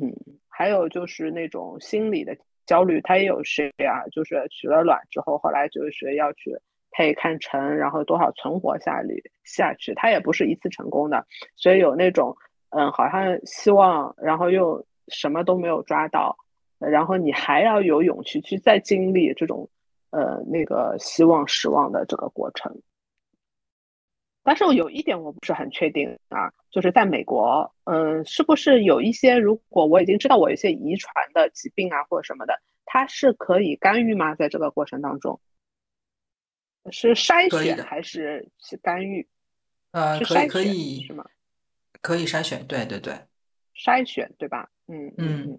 [0.00, 0.14] 嗯。
[0.56, 4.06] 还有就是那种心理的焦虑，他也有谁啊？
[4.12, 6.56] 就是取了卵之后，后来就是要去
[6.92, 12.36] 配看成，然后多少存活下率下去，它也不是一次成功的，所以有那种
[12.70, 16.36] 嗯，好像希望，然后又什么都没有抓到，
[16.78, 19.68] 然后你还要有勇气去再经历这种
[20.10, 22.72] 呃那个希望失望的这个过程。
[24.46, 34.34] 但是我有一点我不是很确定啊，就是在美国，嗯，是不是有一些如果我已经知道我有一些遗传的疾病啊或者什么的，它是可以干预吗？
[34.34, 35.40] 在这个过程当中，
[36.90, 39.26] 是筛选还是是干预？
[39.92, 41.24] 呃，可以可以是吗？
[42.02, 43.14] 可以筛选，对对对，
[43.74, 44.68] 筛选对吧？
[44.88, 45.58] 嗯嗯嗯，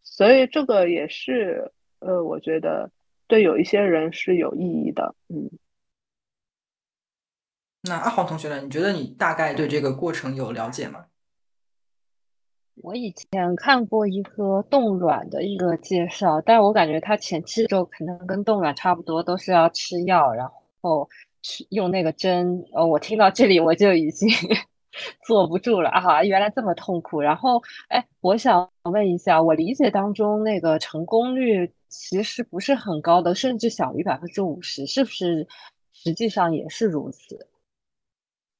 [0.00, 2.90] 所以这个也是呃，我觉得
[3.26, 5.50] 对有一些人是有意义的，嗯。
[7.82, 8.60] 那阿黄同学呢？
[8.60, 11.06] 你觉得你大概对这个过程有了解吗？
[12.76, 20.48] 我以前看过一个冻卵的一个介绍，但是我感觉它前期就可能跟冻卵差不多，都是要吃药，然
[20.80, 21.08] 后
[21.42, 22.64] 去用那个针。
[22.72, 24.28] 呃，我听到这里我就已经
[25.26, 26.22] 坐不住了啊！
[26.22, 27.20] 原来这么痛苦。
[27.20, 35.48] 然后，哎，我想问一下，我理解当中那个成功率其实不是很高的，甚至小于百分之五十，是不是？
[35.92, 37.48] 实际上也是如此。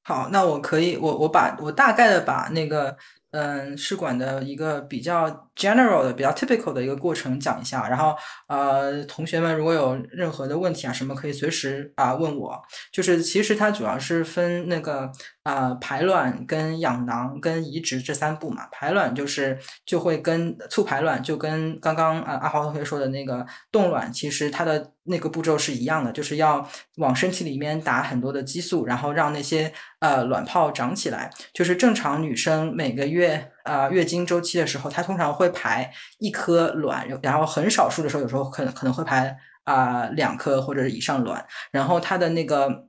[0.03, 2.97] 好，那我可以，我我把我大概的把那个。
[3.35, 8.15] 嗯，试管的一个比较 general 的、比较 typical 的一个过程讲一下，然后
[8.47, 12.61] 呃，同学们如果有任何的问题啊，什么可以随时啊问我。
[12.93, 15.11] 就是其实它主要是分那个
[15.45, 18.67] 啊排卵、跟养囊、跟移植这三步嘛。
[18.73, 31.31] 排卵就是就会跟促排卵就跟刚刚啊阿华同学说的那个冻卵，其实它的那个步骤是一样的，就是要往身体里面打很多的激素，然后让那些呃卵泡长起来。
[31.55, 33.13] 就是正常女生每个月。
[33.13, 41.47] 月啊，月经周期的时候，它通常会排一颗卵，然后很少数的时候，有时候可能可能会排啊两颗或者以上卵。
[41.71, 42.87] 然后它的那个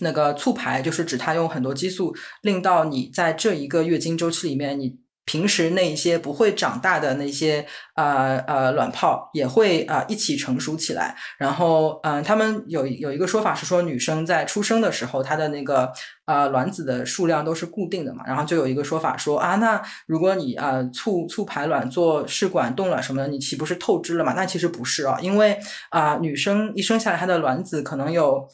[0.00, 4.98] 那个促排，就是指它用很多激素令到你在这一个月经周期里面，你。
[5.26, 15.92] 平时那一些不会长大的那些呃呃卵泡也会啊一起成熟起来，然后嗯，他们有有一个说法是说女生在出生的时候她的那个
[16.24, 24.32] 啊卵子的数量都是固定的嘛，然后就有一个说法说啊，那如果你啊促促排卵做试管冻卵什么的，你岂不是透支了嘛？
[24.32, 25.56] 那其实不是啊，因为
[25.90, 28.48] 啊女生一生下来她的卵子可能有。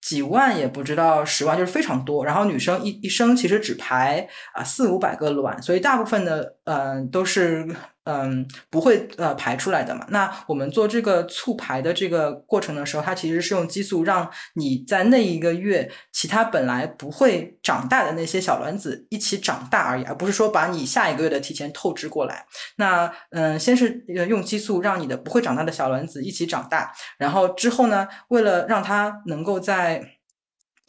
[0.00, 2.24] 几万也不知道十万，就是非常多。
[2.24, 7.66] 然后女生一一生其实只排啊四五百个卵，所以大部分的嗯都是
[8.04, 10.06] 嗯不会呃排出来的嘛。
[10.10, 22.46] 那我们做这个促排的这个过程的时候，它其实是用激素让你在那一个月，其他本来不会长大的那些小卵子一起长大而已，而不是说把你下一个月的提前透支过来。
[22.76, 30.00] 那嗯，先是用激素让你的不会长大的小卵子一起长大，然后之后呢，为了让它能够在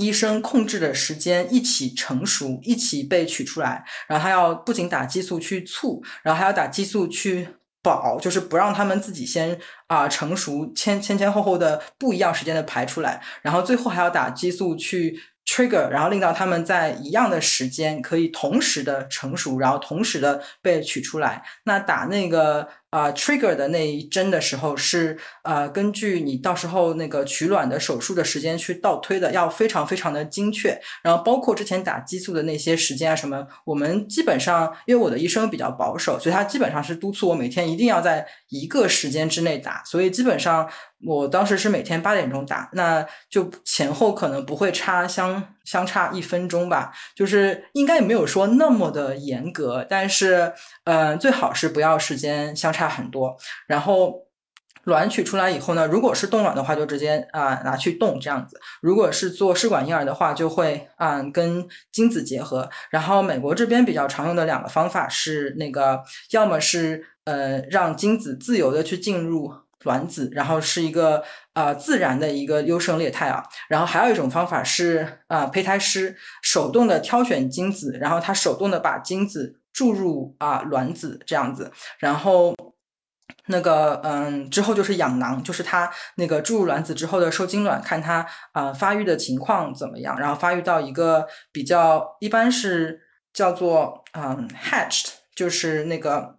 [0.01, 7.47] 医生控制的时间一起成熟，一起被取出来，然后他要不仅打激素去促，然后还要打激素去
[7.83, 21.43] 保，就是不让他们自己先啊成熟，前前前后后的不一样时间的排出来，然后最后还要打激素去 trigger，然后令到他们在一样的时间可以同时的成熟，然后同时的被取出来。
[21.63, 22.67] 那打那个。
[22.91, 30.77] 啊，trigger 的那一针的时候是呃，根据你到时候那个取卵的手术的时间去倒推的，要非常非常的精确。
[31.01, 39.81] 然后包括之前打激素的那些时间啊什么，我们基本上因为我的医生比较保守，所以他基本上是督促我每天一定要在一个时间之内打。
[39.85, 40.69] 所以基本上
[41.05, 50.51] 我当时是每天八点钟打，那就前后可能不会差相相差一分钟吧，就是应该也没有说那么的严格，但是
[50.83, 52.81] 嗯，最好是不要时间相差。
[52.91, 54.25] 很多，然后
[54.83, 62.69] 卵取出来以后呢，如果是冻卵的话，就直接啊拿去冻这样子；如果是做试管婴儿的话，就会啊跟精子结合。
[62.89, 73.43] 然后美国这边比较常用的两个方法是那个，要么是呃让精子自由的去进入卵子，然后是一个呃自然的一个优胜劣汰啊。
[73.67, 82.55] 然后还有一种方法是啊胚胎师手动的挑选精子，然后他手动的把精子注入啊卵子这样子，然后。
[83.47, 93.01] 那个嗯，之后就是养囊，就是它那个注入卵子之后的受精卵，看它啊发育的情况怎么样，然后发育到一个比较一般是
[93.33, 96.37] 叫做嗯 hatched，就是那个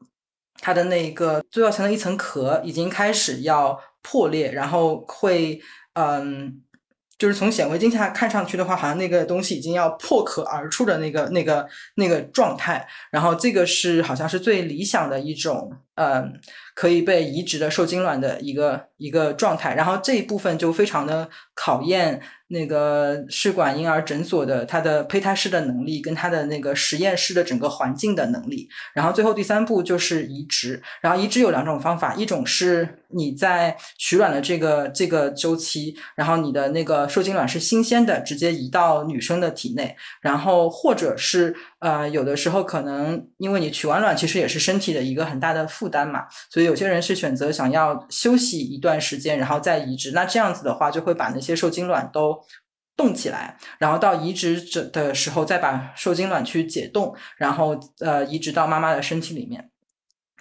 [0.62, 5.60] 它的那个最外层的一层壳已经开始要破裂，然后会
[5.92, 6.62] 嗯。
[7.18, 12.84] 就是从显微镜下看上去的话，好像那个东西已经要破壳而出的那个、那个、那个状态。
[13.12, 16.40] 然后这个是好像是最理想的一种嗯，
[16.74, 28.68] 可以被移植的受精卵的一个一个状态，然后这一部分就非常的考验那个试管婴儿诊所的它的胚胎师的能力，跟它的那个实验室的整个环境的能力。
[28.94, 45.68] 然后最后第三步就是移植，然后移植有两种方法，一种是你在取卵的这个这个周期，然后你的那个受精卵是新鲜的，直接移到女生的体内，然后或者是呃有的时候可能因为你取完卵其实也是身体的一个很大的。
[45.72, 50.12] 负担嘛，所以有些人是选择想要休息一段时间，然后再移植。
[50.12, 52.38] 那这样子的话，就会把那些受精卵都
[52.94, 59.70] 冻起来，然后到移植者的时候再把受精卵去解冻，然后呃移植到妈妈的身体里面。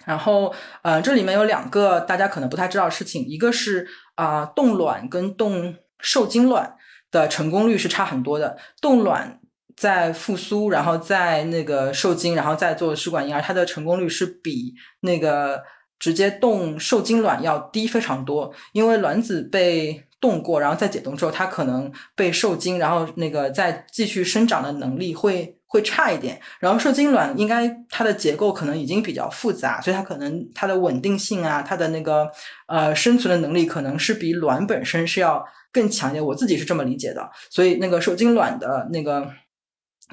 [0.04, 0.52] 然后
[0.82, 6.76] 呃这里面有两个大家可能不太知道的事情，一个是啊冻卵跟冻受精卵
[7.10, 9.38] 的成功率是差很多的，冻卵。
[9.76, 15.62] 在复苏，然后在那个受精，然后再做试管婴儿，它的成功率是比那个
[15.98, 18.52] 直接冻受精卵要低非常多。
[18.72, 26.40] 因为卵子被冻过，然后再解冻之后，它可能被受精，然后那个再继续生长的能力会会差一点。
[26.60, 32.30] 然后受精卵应该它的结构可能已经比较复杂，所以它可能它的稳定性啊，它的那个
[32.66, 36.24] 呃生存的能力可能是比卵本身是要更强一点。
[36.24, 37.30] 我自己是这么理解的。
[37.50, 39.28] 所以那个受精卵的那个。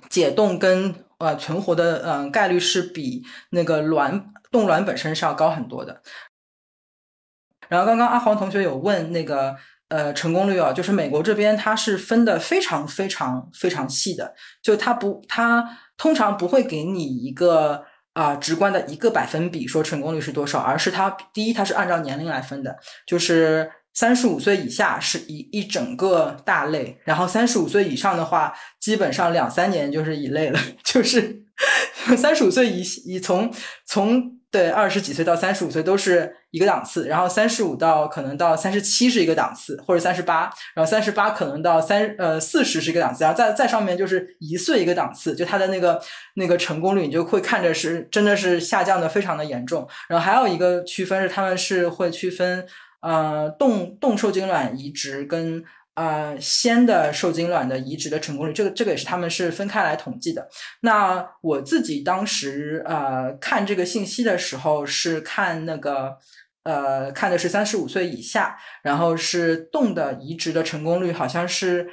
[0.10, 6.02] 解冻跟呃存活的嗯概率是比那个卵冻卵本身是要高很多的。
[7.68, 9.56] 然后刚刚阿黄同学有问那个
[9.90, 17.84] 呃成功率啊，就是美国这边它是分的非常非常非常细的，就它不它通常不会给你一个
[18.14, 23.72] 啊直观的一个百分比说成功率是多少，而是它第一它是按照年龄来分的，就是。
[24.00, 30.60] 三十五岁以下是一一整个大类，然后三十五岁以上的话，基本上两三年就是一类了。
[30.86, 31.44] 就是
[32.16, 33.52] 三十五岁以以从
[33.86, 46.02] 从对二十几岁到三十五岁都是一个档次，然后三十五到可能到三十七是一个档次，或者三十八，然后三十八可能到三呃四十是一个档次，然后再再上面就是一岁一个档次，就它的那个
[46.36, 49.86] 那个成功率你就会看着是真的是下降的非常的严重。
[50.08, 52.66] 然后还有一个区分是他们是会区分。
[53.02, 60.50] 呃，冻冻受精卵移植跟呃鲜的受精卵的移植的成功率，这个这个也是他们是分开来统计的。
[60.82, 66.18] 那我自己当时呃看这个信息的时候，是看那个
[66.64, 71.90] 呃看的是三十五岁以下，然后是冻的移植的成功率，好像是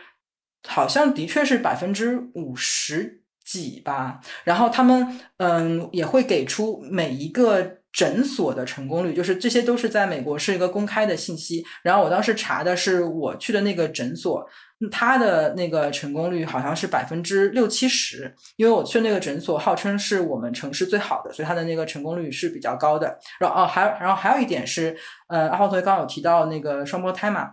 [0.67, 4.21] 好像的确是百分之五十几吧。
[4.43, 7.79] 然后他们嗯也会给出每一个。
[7.97, 11.65] 诊所的成功率，就是这些都是在美国是一个公开的信息。
[11.83, 14.47] 然后我当时查的是我去的那个诊所，
[14.91, 18.31] 它的那个成功率好像是百分之六七十。
[18.57, 23.19] 因为我去那个诊所号称是我们城市最好的，所以它的那个成功率是比较高的。
[23.41, 24.95] 然后哦，还然后还有一点是，
[25.29, 27.53] 呃，阿浩同学刚刚有提到那个双胞胎嘛，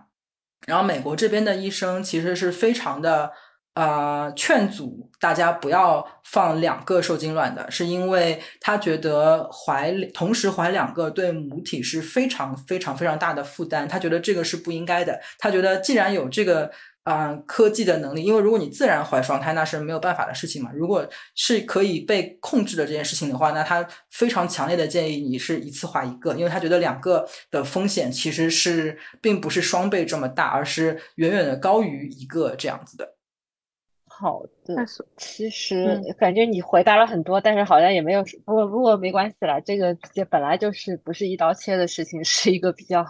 [0.66, 3.32] 然后美国这边的医生其实是非常的。
[3.74, 15.20] 呃，劝阻大家不要放两个受精卵的，是因为他觉得怀同时怀两个对母体是非常非常非常大的负担，他觉得这个是不应该的。
[15.40, 16.70] 他觉得既然有这个
[17.02, 20.70] 啊科技的能力，因为如果你自然怀双胎那是没有办法的事情嘛。
[20.72, 33.13] 如果是可以被控制的这件事情的话，那他非常强烈的建议你是一次怀一个，因为他觉得两个的风险其实是并不是双倍这么大，而是远远的高于一个这样子的。
[34.16, 34.76] 好的，
[35.16, 43.04] 其实感觉你回答了很多，但是好像也没有，不过不过没关系啦，这个这本来就是不是一刀切的事情，是一个比较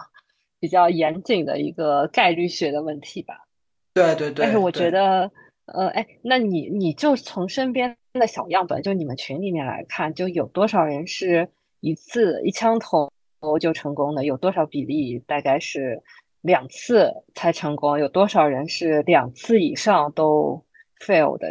[0.59, 3.45] 比较严谨的一个概率学的问题吧。
[3.93, 4.43] 对对对。
[4.45, 5.31] 但是我觉得，
[5.67, 11.47] 呃，哎，那你你就从身边的小样本，就你们群里面来看，就有多少人是
[11.81, 13.11] 一次一枪头
[13.59, 14.25] 就成功的？
[14.25, 16.01] 有多少比例大概是
[16.41, 17.99] 两次才成功？
[17.99, 20.64] 有多少人是两次以上都
[20.99, 21.47] ？fail 的，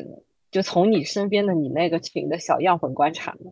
[0.51, 3.51] 就从你身边的你那个群的小样本观察呢？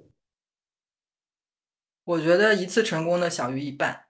[2.04, 4.06] 我觉得一次成功的小于一半。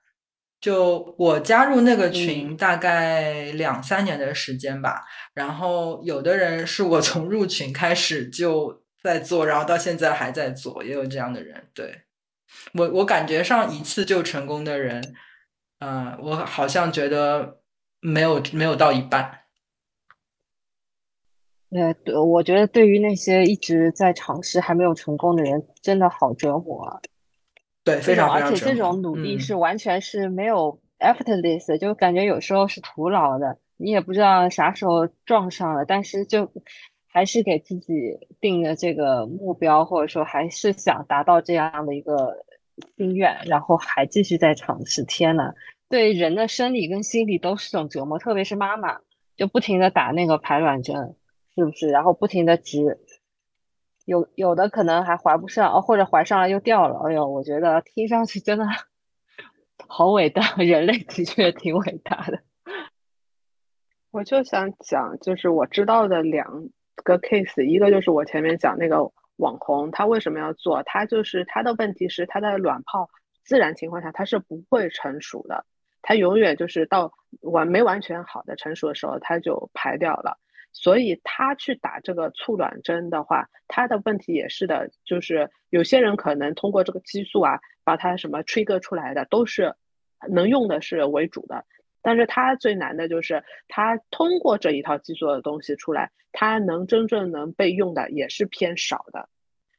[0.61, 5.03] 就我加入那个群大概两三年的时间吧，
[5.35, 11.69] 然后有的人是我从入群开始就在做，然后到现在还在做，也有这样的人。
[11.75, 12.03] 对
[12.75, 15.17] 我，我感觉上一次就成功的人，
[15.81, 17.61] 嗯，我好像觉得
[17.99, 19.42] 没有没有到一半。
[21.75, 27.01] 呃，对，我觉得对于那些一直在尝试还没有成功的人，真的好折磨啊。
[27.83, 33.59] 对，非常非常而且这种努力是完全是没有 effortless，就感觉有时候是徒劳的。
[33.79, 36.49] 你也不知道啥时候撞上了，但是就
[37.09, 42.45] 还是给自己定了这个目标，或者说还是想达到这样的一个
[42.97, 45.03] 心愿，然后还继续在尝试。
[45.05, 45.53] 天呐，
[45.89, 48.99] 对人的生理跟心理都是种折磨，特别是妈妈，
[49.37, 51.17] 就不停的打那个排卵针，
[51.55, 51.89] 是不是？
[51.89, 52.99] 然后不停的植，
[54.05, 56.99] 有有的可能还怀不上，哦，或者怀上了又掉了。
[57.07, 58.67] 哎呦，我觉得听上去真的
[59.87, 62.41] 好伟大， 人类的确挺伟大的。
[64.11, 70.83] 我就想讲，就是我知道的两个 case，一个就是我前面讲那个网红，他为什么要做？
[70.83, 73.09] 他就是他的问题是他的卵泡
[73.45, 75.65] 自然情况下他是不会成熟的，
[76.03, 80.39] 他永远就是到完没完全好的成熟的时候他就排掉了。
[80.73, 89.75] 所以他去打这个促卵针的话，他的问题也是的，就是有些人可能通过这个激素啊，把他什么 trigger 出来的都是
[90.29, 91.65] 能用的是为主的。
[92.05, 99.29] 但是他最难的就是，他通过这一套激素的东西出来，他能真正能被用的也是偏少的，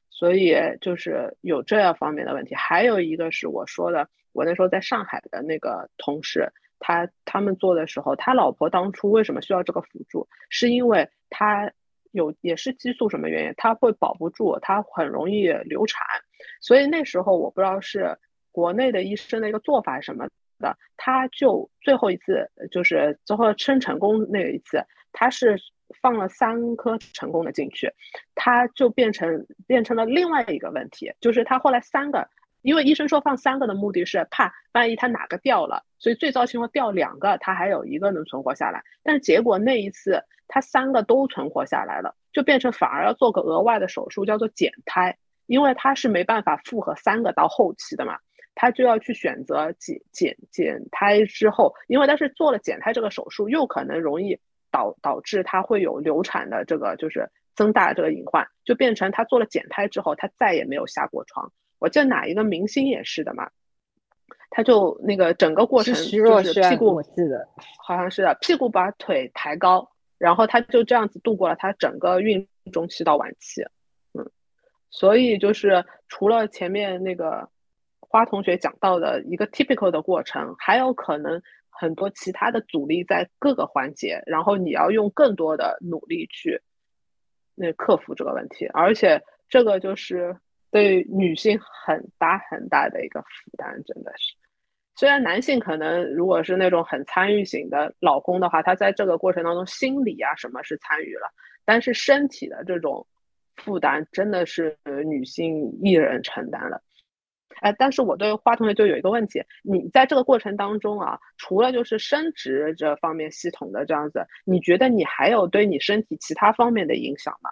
[0.10, 2.56] 所以就是有这样方面的问题。
[2.56, 6.54] 还有一个是我说的，我那时候在上海的那个同事，
[6.86, 11.72] 他他们做的时候，他老婆当初为什么需要这个辅助，是因为他
[12.12, 16.06] 有也是激素什么原因，他会保不住，他很容易流产，
[16.60, 18.18] 所以那时候我不知道是
[18.52, 20.28] 国内的医生的一个做法什么。
[20.60, 24.82] 的，他就最后一次就是最后生成功那一次，
[25.12, 25.58] 他是
[26.02, 27.92] 放了三颗成功的进去，
[28.34, 32.30] 他就变成变成了另外一个问题，就是他后来三个，
[32.64, 38.84] 因为医生说放三个的目的是怕万一他哪个掉了，所以最糟情况掉两个，他还有一个能存活下来。
[39.04, 48.18] 但是结果那一次他三个都存活下来了，就变成反而要做个额外的手术，叫做减胎，因为他是没办法复合三个到后期的嘛。
[48.56, 54.40] 他就要去选择减减减胎之后，因为他是做了减胎这个手术，又可能容易
[54.72, 61.52] 导导致他会有流产的这个就是增大这个隐患，就变成他做了减胎之后，他再也没有下过床。
[61.84, 63.52] 我记得哪一个明星也是的嘛，
[64.50, 67.46] 他就那个整个过程就是屁股，我记得
[67.86, 73.62] 好像是的，屁股把腿抬高，然后他就这样子度过了他整个孕中期到晚期。
[74.14, 74.32] 嗯，
[74.90, 77.50] 所以就是除了前面那个。
[78.14, 86.62] 花同学讲到的一个 typical 的过程，还有可能很多其他的阻力在各个环节，然后你要用更多的努力去
[87.56, 90.38] 那克服这个问题，而且这个就是
[90.74, 94.34] 对女性很大很大的一个负担，真的是。
[94.96, 101.32] 虽然男性可能如果是那种很参与型的老公的话，他在这个过程当中心理啊什么是参与了，
[101.64, 103.06] 但是身体的这种
[103.58, 106.82] 负担真的是女性一人承担了。
[107.62, 117.52] 哎，但是我对花同学就有一个问题，你在这个过程当中啊，除了就是生殖这方面系统的这样子，你觉得你还有对你身体其他方面的影响吗？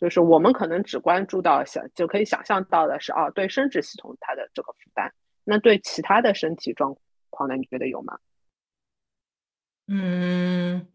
[0.00, 5.12] 就是我们可能只关注到想就可以想象到的是，啊，对生殖系统它的这个负担，
[5.44, 6.96] 那对其他的身体状
[7.28, 7.56] 况呢？
[7.56, 8.18] 你觉得有吗？
[9.88, 10.86] 嗯，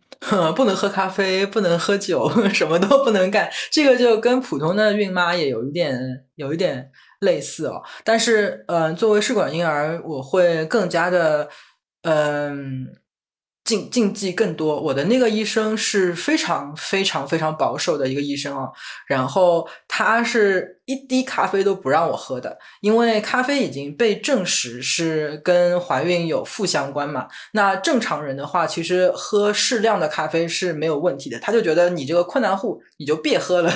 [0.56, 6.92] 不能喝咖啡，不能喝酒， 什么都不能干，这个就跟普通的孕妈也有一点，有一点。
[7.22, 11.50] 类似哦，但是，嗯，作为试管婴儿，我会更加的，
[12.04, 13.05] 嗯。
[13.66, 14.80] 禁禁忌更多。
[14.80, 18.70] 我的那个医生是非常非常非常保守的一个医生啊，
[19.08, 27.28] 然后他是一滴咖啡都不让我喝的，因为咖啡已经被证实是跟怀孕有负相关嘛。
[27.54, 31.40] 那正常人的话，其实喝适量的咖啡是没有问题的。
[31.40, 33.74] 他就觉得你这个困难户，你就别喝了，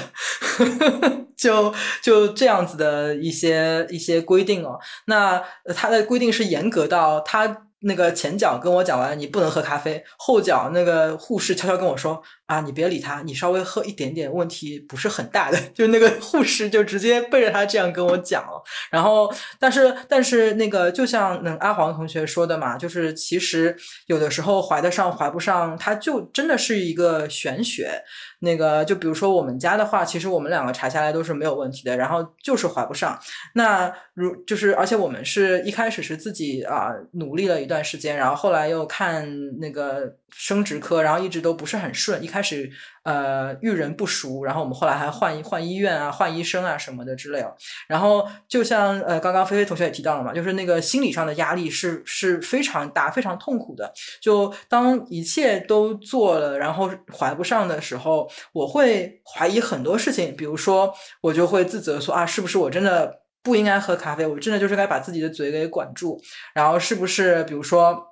[1.36, 1.74] 就
[2.04, 4.80] 就这样子的一些一些规定哦。
[5.06, 5.44] 那
[5.76, 7.66] 他的规定是严格到他。
[7.82, 15.60] 那个前脚跟我讲完你不能喝咖啡，后脚那个护士悄悄跟我说啊，你别理他，你稍微喝一点点，问题不是很大的。
[15.72, 18.60] 就那个护士就直接背着他这样跟我讲了。
[18.90, 23.78] 然后，但是但是那个就像那阿黄同学说的嘛，就是其实
[24.08, 28.02] 有的时候怀得上怀不上，它就真的是一个玄学。
[28.42, 33.20] 那个就比如说我们家的话，其实我们两个查下来都是没有问题的，然后就是怀不上。
[33.54, 39.28] 那如就是而且我们是一开始是自己啊努力了一段时间，然后后来又看
[39.60, 42.24] 那个生殖科，然后一直都不是很顺。
[42.24, 42.72] 一开开始。
[43.04, 47.56] 呃，遇人不熟，然后我们后来还换换医院啊，换医生啊什么的之类的。
[47.88, 53.92] 然后就像呃，刚刚菲菲同学也提到了嘛，就是那个心理上的压力是是非常大、非常痛苦的。
[54.22, 60.36] 就当一切都做了，然后怀不上的时候，我会怀疑很多事情。
[60.36, 64.28] 比如说，我就会自责说啊，是不是我真的不应该喝咖啡？
[64.28, 66.22] 我真的就是该把自己的嘴给管住。
[66.54, 68.06] 然后是不是，比如说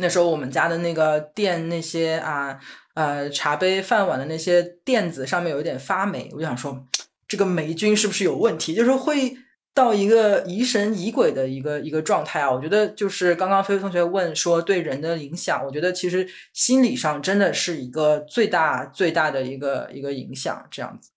[0.00, 2.60] 那时候我们家的那个店那些啊。
[2.94, 6.84] 呃，茶杯、饭碗的那些垫子上面有一点发霉，我就想说，
[7.26, 8.74] 这个霉菌是不是有问题？
[8.74, 9.34] 就是会
[9.72, 12.50] 到一个疑神疑鬼的一个一个状态啊。
[12.50, 21.12] 我觉得就是刚刚飞飞同学问说对人的影响，我觉得其实心理上真的是一个最大最大的一个一个影响，这样子。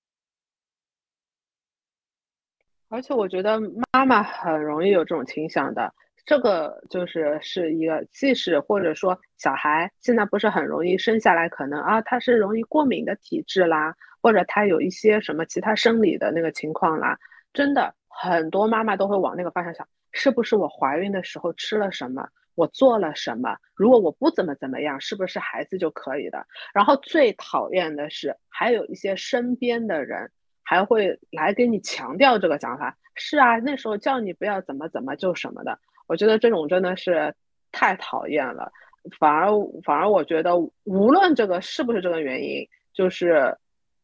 [2.87, 3.59] 而且我觉得
[3.91, 5.91] 妈妈很容易有这种倾向的，
[6.25, 17.17] 这个就是是一个，即使或者说小孩现在不是很容易生下来，可能啊他是容易过敏的体质啦，或者他有一些什么其他生理的那个情况啦，
[17.53, 23.57] 真的很多妈妈都会往那个方向想，是不是我怀孕的时候吃了什么，我做了什么？
[23.75, 26.45] 如果我不怎么怎么样，是不是孩子就可以的？
[26.73, 30.31] 然后最讨厌的是，还有一些身边的人。
[30.65, 35.77] 还会来给你强调这个想法，是啊，那时候叫你不要怎么怎么就什么的，
[36.07, 37.33] 我觉得这种真的是
[37.71, 38.71] 太讨厌了。
[39.19, 39.49] 反而
[39.83, 43.57] 反而我觉得，无论这个是不是这个原因，就是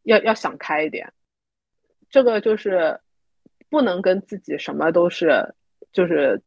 [0.03, 1.13] 要要想开一点，
[2.09, 2.99] 这个就是
[3.69, 5.55] 不能跟自己什么都是，
[5.93, 6.41] 就是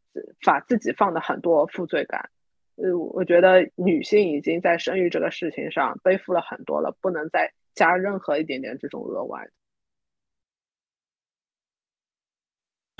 [0.44, 2.28] 把自己放的很多负罪感。
[2.76, 9.48] 呃，我觉得女性已经在生育这个事情上背负了很多了，不能再加任何一点点这种额外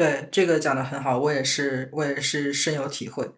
[0.03, 3.31] 对这个讲的很好，我也是我也是深有体会。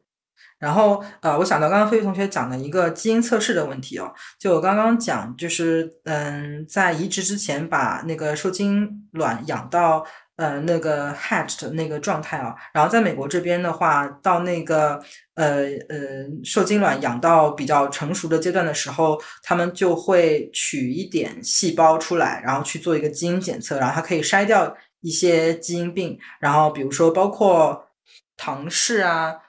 [0.58, 10.06] 然后呃，我想到刚刚飞飞同学讲的一个基因测试的问题哦，就我刚刚讲，就是嗯，在移植之前把那个受精卵养到
[10.36, 14.98] 呃那个 hatched 那个状态啊，然后在美国这边的话，到那个
[15.34, 15.98] 呃呃
[16.44, 24.74] 受精卵养到比较成熟的阶段的时候，他们就会取一点细胞出来，然后去做一个基因检测，然后它可以筛掉。
[25.04, 27.86] 一些基因病，然后比如说包括
[28.36, 29.42] 唐氏啊。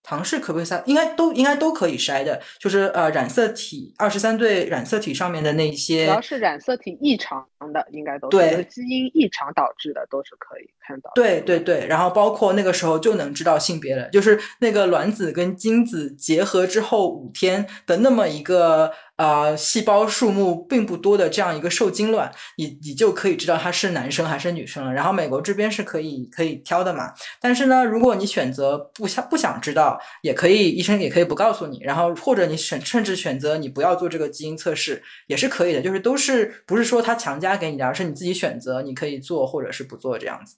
[0.00, 0.82] 唐氏可不可以筛？
[0.86, 11.10] 应该都应该都可以筛的，就是呃染色体二十三对染色体上面的那些，只要是染色体异常的，应该都对基因异常导致的都是可以看到。
[11.14, 24.92] 对对对，然后包括那个时候就能知道性别了，就是那个卵子跟精子结合之后五天的那么一个呃细胞数目并不多的这样一个受精卵，你你就可以知道他是男生还是女生了。
[24.92, 30.00] 然后美国这边是可以可以挑的嘛，但是呢，如果你选择不想不想知道。
[30.22, 40.56] 也可以，医生也可以不告诉你，然后或者你选甚至选择你不要做这个基因测试也是可以的，就是都是不是说他强加给你的，而是你自己选择，你可以做或者是不做这样子。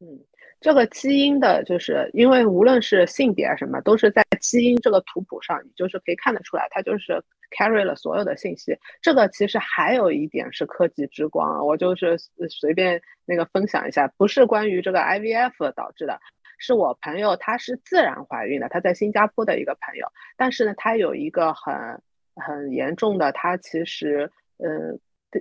[0.00, 0.24] 嗯，
[0.60, 7.22] 这个基因的，就是因为无论是性别什么，都是在基因这个图谱上，你就是可以看得出来，它就是
[7.56, 8.76] carry 了所有的信息。
[9.00, 12.18] 这个其实还有一点是科技之光，我就是
[12.50, 16.18] 随便那个分享一下，不是关于这个 IVF 导致的。
[16.60, 21.72] 是我朋友，她是自然怀孕的，她在新加坡的一个朋友，但是呢，她有一个很
[22.34, 24.98] 很严重的，她其实，嗯，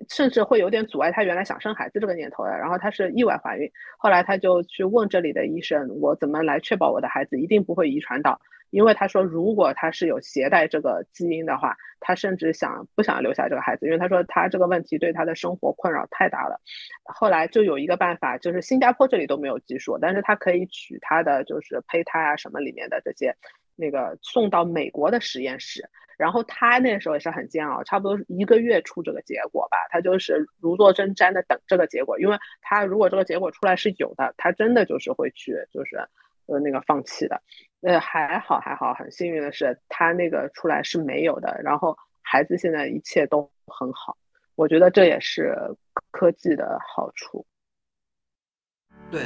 [0.09, 2.51] 甚至会有点阻碍她原来想生孩子这个念头的。
[2.51, 8.39] 然后她是意外怀孕，后来她就去问这里的医生，我怎么来确保我的孩子一定不会遗传到？
[8.69, 16.59] 因为他说，如果他是有携带这个基因的话，他甚至想不想留下这个孩子，因为他说他这个问题对他的生活困扰太大了。
[17.05, 23.33] 后来就有一个办法，就是新加坡这里都没有技术，但是他可以取他的就是胚胎啊什么里面的这些，
[23.77, 25.89] 那个送到美国的实验室。
[26.18, 35.97] 然后他那时候也是很煎熬，差不多一个月出这个结果吧，他就是如坐针毡的等这个结果，因为他如果这个结果出来是有的，他真的就是会去就是
[36.47, 37.41] 呃那个放弃的。
[37.82, 41.61] 呃，还好还好，很幸运的是，他那个出来是没有的。
[41.63, 44.18] 然后孩子现在一切都很好，
[44.55, 45.55] 我觉得这也是
[46.09, 47.45] 科技的好处。
[49.11, 49.22] 对。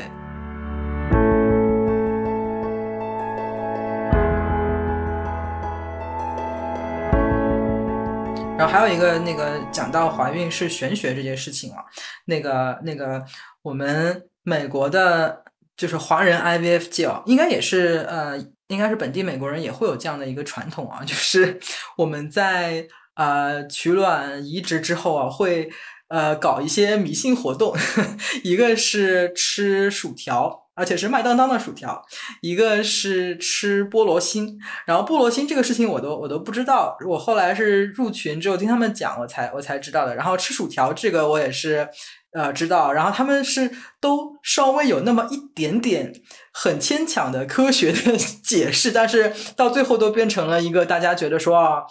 [8.61, 11.83] 然后还有一个那个讲到怀孕是玄学这件事情啊，
[12.25, 13.25] 那个那个
[13.63, 15.43] 我们美国的。
[15.77, 18.37] 就是华人 IVF 界哦，应该也是呃，
[18.67, 21.59] 应该是本地美国人也会有这样的一个传统啊，就是
[21.97, 22.85] 我们在
[23.15, 25.71] 呃取卵移植之后啊，会
[26.09, 27.75] 呃搞一些迷信活动，
[28.43, 32.03] 一个是吃薯条，而且是麦当当的薯条，
[32.41, 34.57] 一个是吃菠萝心，
[34.87, 41.87] 然后菠萝心这个事情我都我都不知道，我后来是入群之后听他们讲，我才我才知道的，然后吃薯条这个我也是。
[42.33, 43.69] 呃，知道，然后他们是
[43.99, 46.13] 都稍微有那么一点点
[46.53, 51.83] 很牵强的科学的解释，但是到最后都变成了一个大家觉得说啊，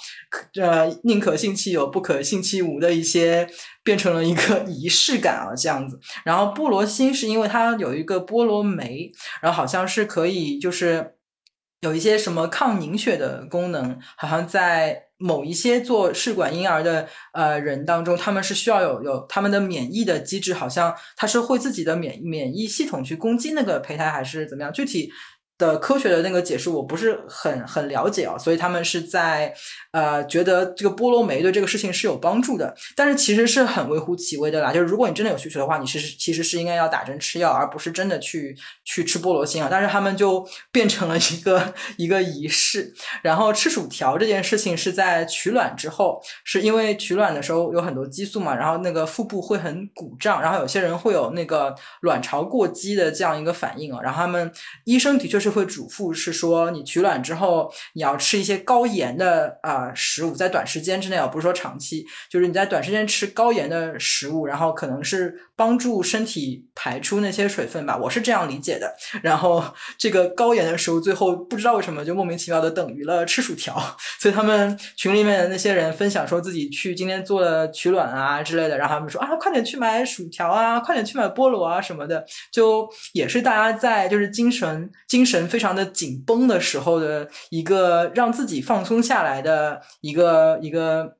[0.58, 3.50] 呃，宁可信其有，不可信其无的一些，
[3.82, 5.98] 变成了一个 仪式感啊，这样子。
[6.24, 9.10] 然后菠萝心是因为它有一个菠萝酶，
[9.40, 11.16] 然后好像是可以就是。
[11.82, 24.70] 有一些什么抗凝血的功能，好像在某一些做试管婴儿的呃人当中，他们是需要有有他们的免疫的机制，好像它是会自己的免免疫系统去攻击那个胚胎，还是怎么样？
[24.70, 25.10] 具体。
[25.60, 29.54] 的科学的那个解释我不是很很了解啊，所以他们是在
[29.92, 34.72] 呃觉得这个菠萝酶对这个事情是有帮助的，但是其实是很微乎其微的啦。
[34.72, 39.68] 就是如果你真的有需求的话，你是其实是应该要打针吃药，而不是真的去去吃菠萝心啊。
[39.70, 42.90] 但是他们就 变成了一个一个仪式，
[43.22, 54.50] 然后吃薯条这件事情是在取卵之后，是因为取卵的时候有很多激素嘛，然后那个腹部会很鼓胀，然后有些人会有那个卵巢过激的这样一个反应啊，然后他们
[54.84, 55.49] 医生的确是。
[55.50, 68.90] 会嘱咐是说，你取卵之后，你要吃一些高盐的啊食物，在短时间之内啊，不是说长期，就是你在短时间吃高盐的食物，然后可能是帮助身体排出那些水分吧，我是这样理解的。
[69.22, 69.62] 然后
[69.98, 73.78] 这个高盐的食物最后不知道为什么就莫名其妙的等于了吃薯条，
[74.18, 85.46] 所以他们群里面的那些人分享说自己去今天做了取卵啊之类的，然后他们说啊，快点去买薯条啊，快点去买菠萝啊什么的，就也是大家在就是精神精神。
[85.50, 91.16] 非常的紧绷的时候的一个让自己放松下来的一个一个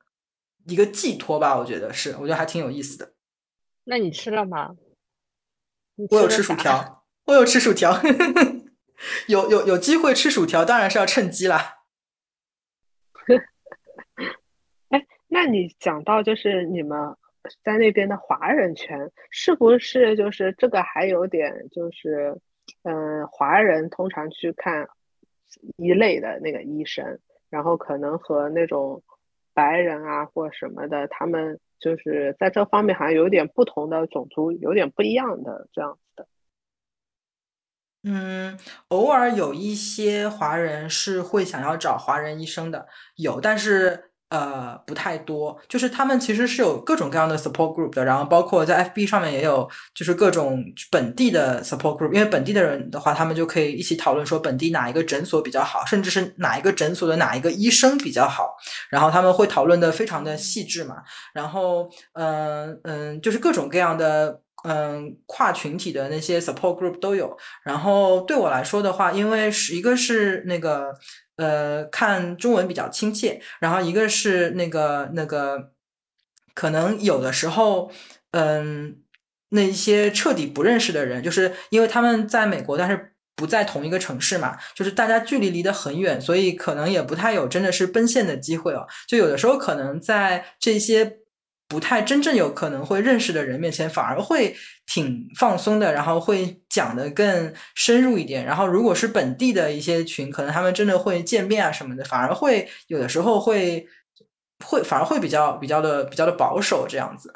[0.68, 3.10] 一个寄托吧，我觉得是，我觉得还挺有意思的。
[3.84, 4.76] 那你吃了吗？
[6.10, 8.00] 我有吃薯条，我 有吃薯条，
[9.28, 11.78] 有有有机会吃薯条，当然是要趁机啦。
[14.90, 17.16] 哎，那你讲到就是你们
[17.62, 22.40] 在那边的华人圈，是不是就是这个还有点就是？
[22.84, 24.88] 嗯，华人通常去看
[25.76, 27.18] 一类的那个医生，
[27.48, 29.02] 然后可能和那种
[29.52, 36.28] 白人啊或什么的，他们就是在这方面好像有点不同的种族，有点不一样的这样子的。
[38.04, 38.58] 嗯，
[38.88, 44.09] 偶尔有一些华人是会想要找华人医生的，有，但是。
[44.30, 58.54] 呃，不太多，就是他们其实是有各种各样的 support group 的，然后包括在 FB 上面也有，就是各种本地的 support group，因为本地的人的话，他们就可以一起讨论说本地哪一个诊所比较好，甚至是哪一个诊所的哪一个医生比较好，
[58.88, 60.98] 然后他们会讨论的非常的细致嘛，
[61.34, 70.94] 然后嗯嗯，就是各种各样的嗯跨群体的那些 support group 都有，然后对我来说的话，因为是一个是那个。
[71.40, 75.70] 呃，看中文比较亲切，然后一个是那个那个，
[76.54, 77.90] 可能有的时候，
[78.32, 78.98] 嗯，
[79.48, 88.86] 那一些彻底不认识的人，就是因为他们在美国，但是不在同一个城市嘛，就是大家距离离得很远，所以可能也不太有真的是奔现的机会哦。
[89.08, 91.19] 就有的时候可能在这些。
[91.70, 94.56] 不太真正有可能会认识的人面前，反而会
[94.86, 98.44] 挺放松的，然后会讲的更深入一点。
[98.44, 103.86] 然后如果是本地的一些群，可能他们真的会见面啊什么的，反而会有的时候会
[104.66, 107.32] 会反而会比较比较的比较的保守这样子。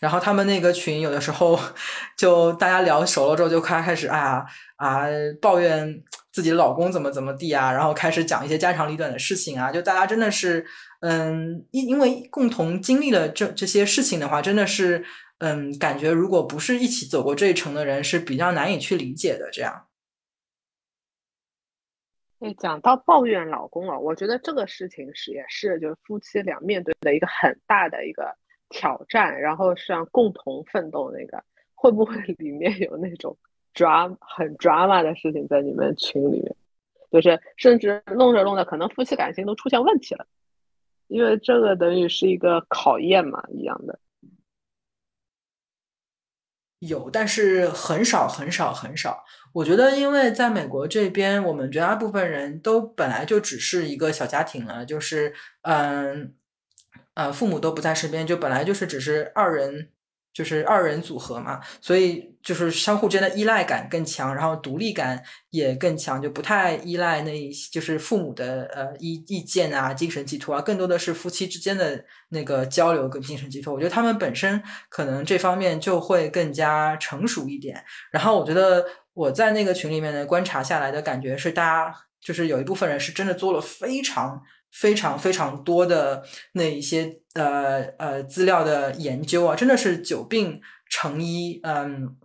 [0.00, 1.58] 然后他们那个群有的时候
[2.16, 4.44] 就大家聊熟了之后，就开开始啊
[4.76, 5.06] 啊
[5.40, 10.66] 抱怨自己老公怎么怎么地啊，然后开始讲一些家长里短的事情啊，就大家真的是。
[11.00, 15.04] 嗯，因因为共同经历了这这些事情的话，真的是，
[15.38, 19.50] 嗯，感觉如果不是一起走过这一程的人，是比较难以去理解的。
[19.52, 19.86] 这样，
[22.40, 28.34] 哎，讲到抱怨老公了，我觉得这个事情是也是就是夫妻俩面对的一个很大的一个
[28.68, 31.10] 挑战，然后是要共同奋斗。
[31.10, 31.42] 那个
[31.74, 33.36] 会不会 里面有那种
[33.74, 36.56] drama 很 drama 的事情在你们群里面？
[37.10, 40.26] 就是甚至弄着弄着，可能夫妻感情都出现问题了。
[41.06, 44.00] 因为这个等于是一个考验嘛，一样的。
[46.80, 49.24] 有，但是很少很少很少。
[49.54, 56.34] 我觉得，因为在美国这边，我们绝大部分人都本来就只是一个小家庭了，就是嗯
[57.16, 59.90] 呃，父母都不在身边，就本来就是只是二人。
[60.36, 67.32] 就是二人组合嘛，所以就是相互间的依赖感更强，然后独立感也更强，就不太依赖那，
[67.72, 73.72] 就是父母的呃意意见啊、精神寄托啊，更多的是夫妻之间的那个交流跟精神寄托。
[73.72, 77.82] 我觉得他们本身可能这方面就会更加成熟一点。
[78.12, 84.42] 然后我觉得我在那个群里面呢观察下来的感觉是，大家就是有一部分人是真的做了非常。
[84.72, 90.60] 非常非常多的那一些呃呃资料的研究啊，真的是久病
[90.90, 92.16] 成医，嗯，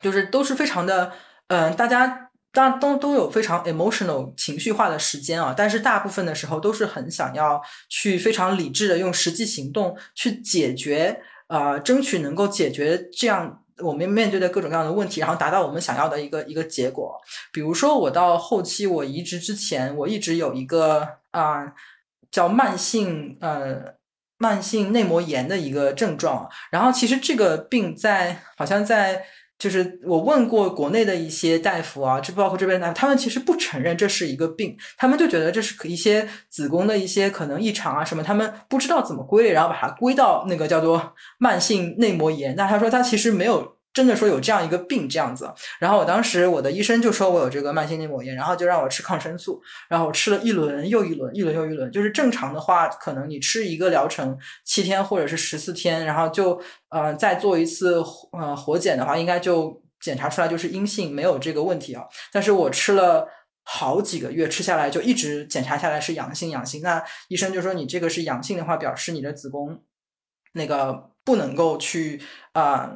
[0.00, 1.12] 就是都是非常的，
[1.48, 13.58] 嗯，大家当都都有非常 emotional 情绪化的时间啊，但是大部分的时候都是很想要去非常理智的用实际行动去解决，呃，争取能够解决这样。
[13.78, 17.18] 我们面对的各种各样的问题，然后达到我们想要的一个一个结果。
[17.52, 21.74] 比如说，我到后期我移植之前，我一直有一个啊
[22.30, 23.96] 叫慢性呃
[24.38, 29.24] 慢性内膜炎的一个症状，然后其实这个病在好像在。
[29.58, 42.56] 就是我问过国内的一些大夫啊，就包括这边大夫，他们其实不承认这是一个病，他们就觉得这是一些子宫的一些可能异常啊什么，他们不知道怎么归类，然后把它归到那个叫做慢性内膜炎。
[42.56, 43.76] 那他说他其实没有。
[43.94, 62.04] 真的说有这样一个病这样子，然后我当时我的医生就说我有这个慢性内膜炎，然后就让我吃抗生素，然后我吃了一轮又一轮，一轮又一轮，就是正常的话，可能你吃一个疗程七天或者是十四天，然后就呃再做一次呃活检的话，应该就检查出来就是阴性，没有这个问题啊。
[62.32, 63.28] 但是我吃了
[63.64, 66.80] 好几个月，吃下来就一直检查下来是阳性，阳性。
[66.80, 69.82] 那医生就说你这个是阳性的话，表示你的子宫
[70.54, 72.22] 那个不能够去
[72.54, 72.92] 啊。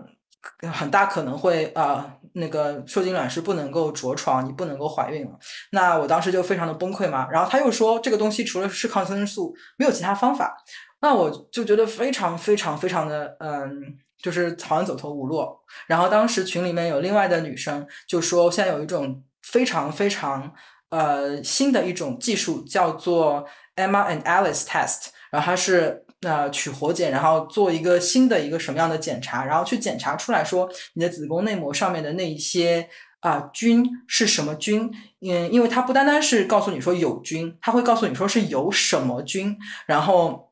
[0.72, 5.39] 很大可能会啊，那个受精卵是不能够着床，你不能够怀孕了。
[5.72, 7.28] 那我当时就非常的崩溃嘛。
[7.30, 10.57] 然后他又说，这个东西除了是抗生素，没有其他方法。
[11.01, 15.45] 那我就觉得非常非常非常的嗯，就是好像走投无路。
[15.87, 20.53] 然后当时群里面有另外的女生就说，现在有一种非常非常
[20.91, 26.05] 呃新的一种技术，叫做 Emma and Alice test，然后它是。
[26.22, 32.88] 那取活检，然后做一个新的一个什么样的检查，然后去检查出来说你的子宫内膜上面的那一些
[33.20, 34.90] 啊菌是什么菌？
[35.20, 39.56] 嗯，因为它不单单是告诉你说有菌，它会告诉你说是有什么菌，
[39.86, 40.45] 然后。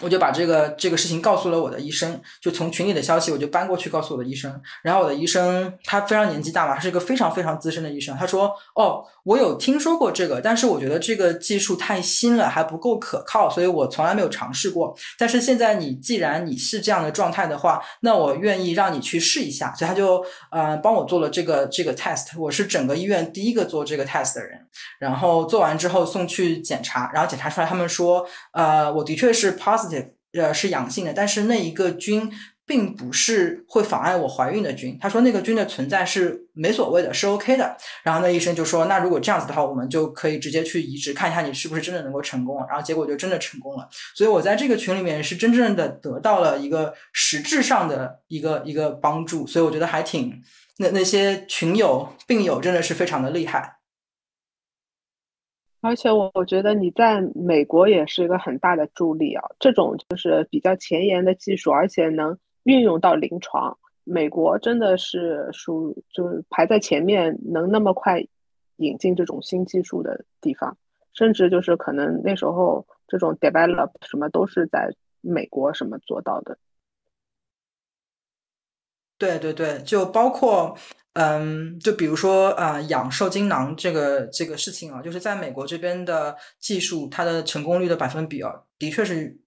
[0.00, 14.94] 我就把这个这个事情告诉了我的医生，就从群里的消息我就搬过去告诉我的医生，然后我的医生他非常年纪大嘛，他是一个非常非常资深的医生，他说：“哦，我有听说过这个，但是我觉得这个技术太新了，还不够可靠，所以我从来没有尝试过。
[15.18, 24.66] 但是现在你既然你是这样的状态的话，那我愿意让你去试一下。”所以他就呃帮我做了这个这个 test，我是整个医院第一个做这个 test 的人。
[24.98, 32.30] 然后做完之后送去检查，然后检查出来他们说：“呃，我的确是 positive。”且呃，是阳性的，但是那一个菌
[32.66, 34.98] 并不是会妨碍我怀孕的菌。
[35.00, 37.76] 他说那个菌的存在是没所谓的，是 OK 的。
[38.02, 42.58] 然后那医生就说，那如果这样子的话，我们就可以直接去移植，看一下你是不是真的能够成功。
[42.68, 43.88] 然后结果就真的成功了。
[44.14, 49.46] 所以我在这个群里面是真正的得到了一个实质上的一个一个帮助。
[49.46, 50.42] 所以我觉得还挺
[50.78, 53.75] 那那些群友病友真的是非常的厉害。
[55.86, 59.44] 而且我我觉得你在美国也是一个很大的助力啊！
[59.60, 68.20] 这种就是比较前沿的技术，而且能运用到临床，美国真的是属就是排在前面，能那么快
[68.78, 70.76] 引进这种新技术的地方，
[71.12, 76.58] 甚至就是可能那时候这种 develop 什么都是在美国什么做到的。
[79.18, 80.76] 对对对，就包括。
[81.16, 89.38] 嗯，就比如说啊，养受精囊这个这个事情啊，就是在美国这边的技术，它的成功率的百分比啊，的确是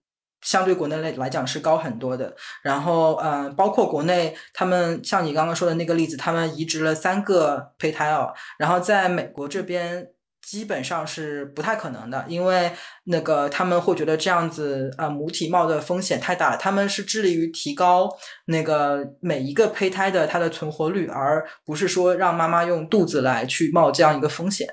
[0.42, 2.36] 相对国内来来讲是高很多的。
[2.64, 10.10] 然后，嗯，包括国内他们像你刚刚说的那个例子，他们移植了三个胚胎哦，然后在美国这边。
[10.50, 12.72] 基本上是不太可能的，因为
[13.04, 16.58] 那个他们会觉得这样子啊母体冒的风险太大了。
[16.58, 18.10] 他们是致力于提高
[18.46, 24.68] 那个每一个胚胎的它的存活率，而不是说让妈妈用肚子来去冒这样一个风险。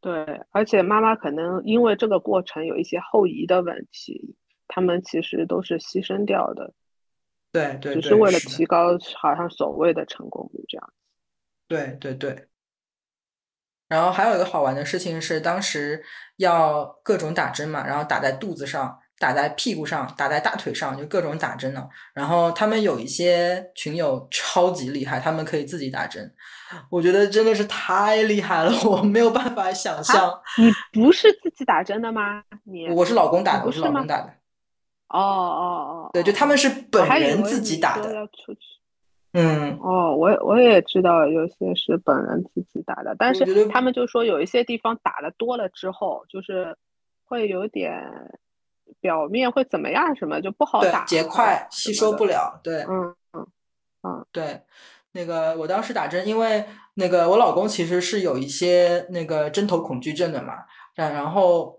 [0.00, 0.12] 对，
[0.52, 4.36] 而且妈妈可能因为这个过程有一些后移的问题，
[4.68, 6.72] 他们其实都是牺牲掉的。
[7.50, 10.92] 对对，只是为了提高好像所谓的成功率这样。
[11.66, 12.46] 对对对。
[13.88, 16.04] 然后还有一个好玩的事情是，当时
[16.36, 21.88] 要各种打针嘛，然后打在肚子上、打在屁股上、打在大腿上，就各种打针呢。
[22.12, 26.30] 然后他们有一些群友超级厉害，他们可以自己打针，
[26.90, 30.38] 我觉得真的是太厉害了， 我没有办法想象。
[30.58, 32.42] 你不是自己打针的吗？
[32.64, 34.34] 你我是老公打的，我是老公打的。
[35.08, 38.12] 哦哦哦，对，就他们是本人自己打的。
[39.40, 46.76] 嗯哦，我我也知道有些是本人自己打的，但是他们就说有一些地方打的多了之后，就是
[47.24, 48.02] 会有点
[49.00, 52.58] 表面会怎么样，什么就不好打，结块吸收不了。
[52.64, 53.46] 对，嗯嗯
[54.02, 54.62] 嗯，对，
[55.12, 56.64] 那个我当时打针，因为
[56.94, 60.54] 那个我老公其实是有一些那个针头恐惧症的嘛，
[60.96, 61.78] 然后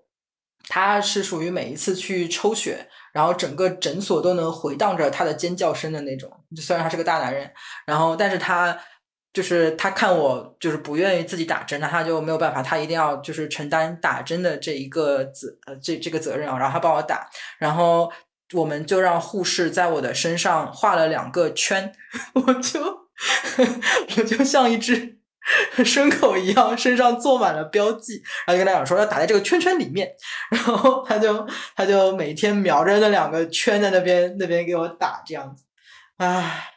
[0.70, 2.88] 他是属于每一次去抽血。
[3.20, 7.52] 然后整个诊所都能回荡着他的尖叫声的那种，就虽然他是个大男人，
[7.86, 8.80] 然后但是他
[9.34, 18.10] 就是他看我就是不愿意自己打针，那他就没有办法，他一定要就是承担打针的这一个责呃这这个责任啊，然后他帮我打，然后
[18.54, 21.92] 我们就让护士在我的身上画了两个圈，
[22.36, 22.80] 我就
[24.16, 25.19] 我就像一只
[25.84, 30.12] 牲口一样，身上做满了标记，然后就跟他讲说要打在这个圈圈里面，
[30.52, 35.66] 然后他就他就每天瞄着那两个圈在那边那边给我打这样子，
[36.18, 36.72] 唉。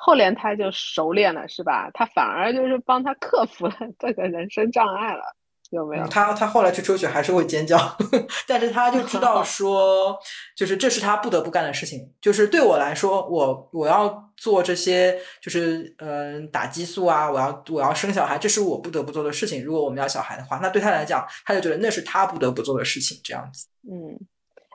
[0.00, 1.90] 后来他就熟练了，是吧？
[1.92, 5.22] 他反而就是帮他克服了这个人生障碍了，
[5.70, 6.06] 有没有？
[6.08, 7.76] 他他后来去抽血还是会尖叫，
[8.48, 10.18] 但是他就知道 说，
[10.56, 12.10] 就是这是他不得不干的事情。
[12.20, 19.64] 就是对我来说，我我要做这些，就是嗯打激素啊，我要我要生小孩，这是我不得不做的事情。
[19.64, 23.66] 如果我们要小孩的话，那对他来讲，他就觉得那是他不得不做的事情，这样子。
[23.90, 24.18] 嗯，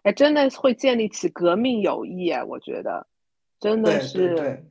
[0.04, 3.08] 哎，真的会建立起革命友谊哎，我觉得
[3.60, 4.64] 真的是。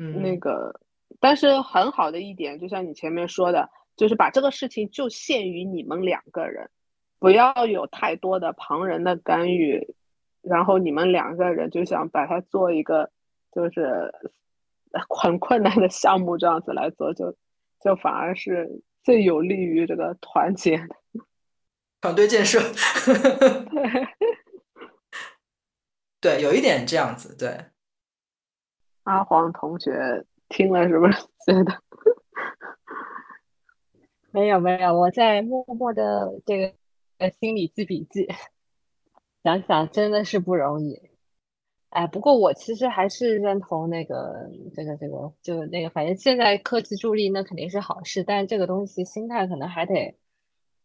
[0.00, 0.72] 嗯那个，
[1.18, 3.68] 但是很好的一点，就像你前面说的，
[3.98, 6.70] 就是把这个事情就限于你们两个人，
[7.18, 9.94] 不要有太多的旁人的干预，
[10.40, 13.10] 然后你们两个人就想把它做一个，
[13.52, 14.14] 就是
[15.10, 17.36] 很困难的项目这样子来做，就
[17.80, 20.96] 就反而是最有利于这个团结的
[22.00, 22.60] 团队建设。
[26.20, 27.66] 对，有一点这样子，对。
[29.04, 31.12] 阿黄同学听了是不是
[31.46, 31.82] 觉得？
[34.30, 36.72] 没有没有，我在默默的这个
[37.18, 38.28] 呃心里记笔记。
[39.42, 41.00] 想想真的是不容易。
[41.90, 50.16] 哎，不过我其实还是认同那个这个这个，就那个，反正现在科技助力那肯定是好事，但这个东西心态可能还得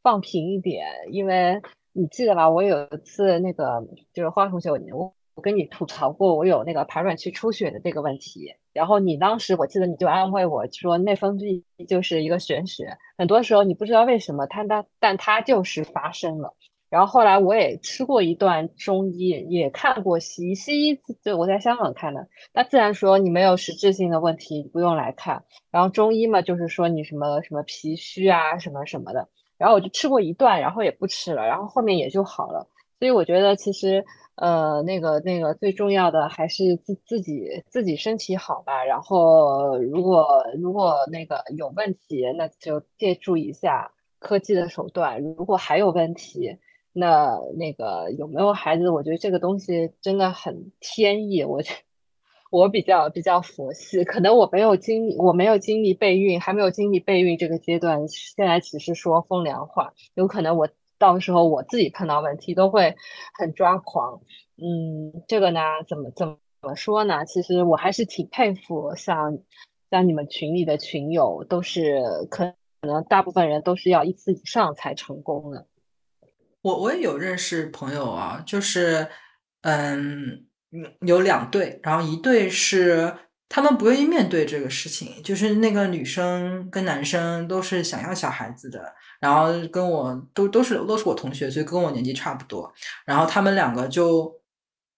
[0.02, 2.50] 放平一点，因为你记得吧？
[2.50, 5.14] 我有一次那个就是花同学，我。
[5.36, 16.54] 我跟你吐槽过，我有那个排卵期出血的这个问题，然后你当时我记得你就安慰我说内分泌就是一个玄学，很多时候你不知道为什么它它但它就是发生了。
[16.90, 25.44] 然后后来我也吃过一段中医，也看过西医，西医就我在香港看的，那自然说你没有实质性的问题，不用来看。
[25.72, 29.28] 然后中医嘛，就是说你什么什么脾虚啊什么什么的。
[29.58, 32.68] 然后我就吃过一段，然后也不吃了，然后后面也就好了。
[33.00, 34.04] 所以我觉得其实。
[34.36, 38.84] 呃，那个那个最重要的还是自自己自己身体好吧。
[38.84, 45.22] 然后如果如果那个有问题，那就借助一下科技的手段。
[45.22, 46.58] 如果还有问题，
[46.94, 48.90] 那那个有没有孩子？
[48.90, 51.44] 我觉得这个东西真的很天意。
[51.44, 51.62] 我
[52.50, 58.08] 我比较比较佛系，可能我没有经历，我没有经历备孕，还没有经历备孕这个阶段。
[58.08, 60.68] 现在只是说风凉话，有可能我。
[61.04, 62.96] 到时候我自己碰到问题都会
[63.38, 64.22] 很抓狂，
[64.56, 67.26] 嗯，这个呢，怎么怎么怎么说呢？
[67.26, 69.38] 其实我还是挺佩服像
[69.92, 75.68] 像你们群里的群友，都是可能大部分人都是要一次以上才成功的。
[76.62, 79.10] 我我也有认识朋友啊，就是
[79.64, 80.46] 嗯，
[81.02, 83.14] 有两对，然后一对是
[83.56, 88.96] 他们不愿意面对这个事情，就是那个女生跟男生都是想要小孩子的。
[89.20, 92.74] 然后跟我都都是都是我同学，所以跟我年纪差不多。
[93.06, 94.42] 然后他们两个就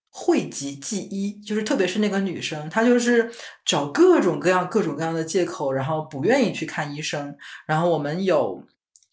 [0.10, 3.30] 讳疾忌医，就是特别是那个女生，她就是
[3.66, 7.36] 找各种各样各种各样的借口，然后不愿意去看医生。
[7.68, 8.64] 然后我们有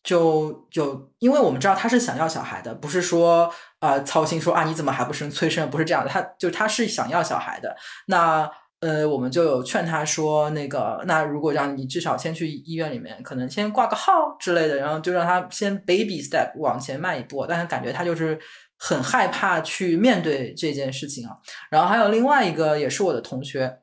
[0.05, 7.77] 就有，因为我们知道她是想要小孩的，不是说呃操心说啊你怎么还不生催生，不是这样的，她就她是想要小孩的。
[8.07, 8.49] 那。
[8.83, 17.47] 呃，我们就有劝他说，那个，那如果让你至少先去医院里面，可能先挂个号之类的，然后就让他先 baby step 往前迈一步。
[17.49, 18.37] 但是感觉他就是
[18.77, 21.37] 很害怕去面对这件事情啊。
[21.71, 23.79] 然后还有另外一个也是我的同学，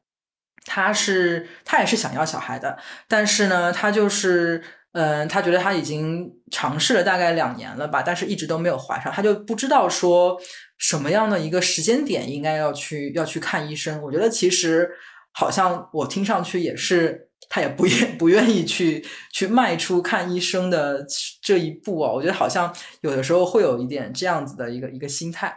[0.66, 2.78] 他是他也是想要小孩的，
[3.08, 4.62] 但是呢，他就是。
[4.94, 10.36] 嗯，他觉得他已经尝试了大概两年了吧，但是一直都没有怀上，他就不知道说
[10.80, 14.02] 什么样的一个时间点应该要去要去看医生。
[14.02, 14.90] 我觉得其实
[15.32, 21.06] 好像我听上去也是，他也不愿 不愿意去去迈出看医生的
[21.44, 22.14] 这一步哦。
[22.16, 25.56] 我觉得好像有的时候会有一点这样子的一个一个心态。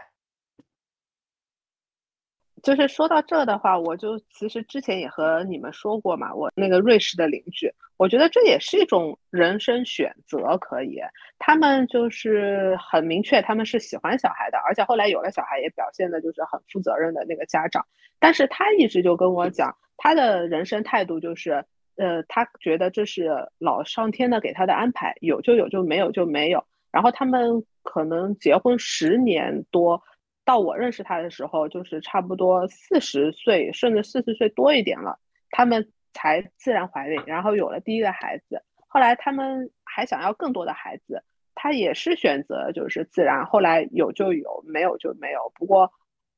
[2.62, 11.00] 就是说到这的话，我就其实之前也和你们说过嘛，我那个瑞士的邻居，我觉得这也是一种人生选择，可以，
[11.40, 17.84] 他们就是很明确，他们是喜欢小孩的，而且后来有了小孩，也表现的就是很负责任的那个家长。
[18.20, 21.64] 但是他一直就跟我讲，他的人生态度就是，
[21.96, 26.64] 呃，他觉得这是老上天的给他的安排，有就有，就没有就没有。
[26.92, 30.00] 然后他们可能结婚十年多。
[30.44, 35.18] 到我认识他的时候，就是差不多四十岁，甚至四十岁多一点了，
[35.50, 38.62] 他们才自然怀孕，然后有了第一个孩子。
[38.88, 41.22] 后来他们还想要更多的孩子，
[41.54, 45.50] 他也是选择就是自然，后来有就有，没有就没有。
[45.54, 45.90] 不过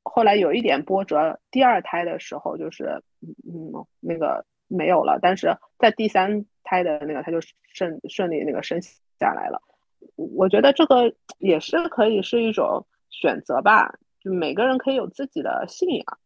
[0.03, 7.41] 后来有一点波折，第二胎的时候就是嗯嗯那个没有了，但是在第三胎的那个他就
[7.73, 8.81] 顺顺利那个生
[9.19, 9.61] 下来了。
[10.17, 12.87] 我觉得这个也是可以是一种
[13.21, 16.19] 选择吧，就每个人可以有自己的信仰。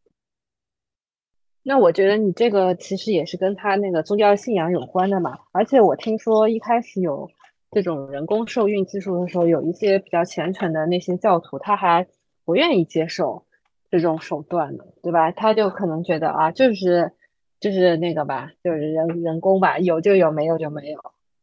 [1.63, 5.39] 那我觉得你这个其实也是跟他那个宗教信仰有关的嘛。
[5.53, 7.29] 而且我听说一开始有
[7.71, 12.07] 这种人工受孕技术的时候，有一些比较虔诚的那些教徒，他还
[12.45, 13.45] 不愿意接受
[13.91, 15.31] 这种手段的，对吧？
[15.33, 17.13] 他就可能觉得啊，就是
[17.61, 20.99] 就是那个吧，就是人人工吧，有就有，没有就没有，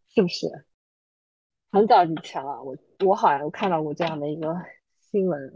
[0.09, 0.47] 是不是？
[1.71, 2.75] 很早以前了，我
[3.05, 4.55] 我好像看到过这样的一个
[5.15, 5.53] 新闻。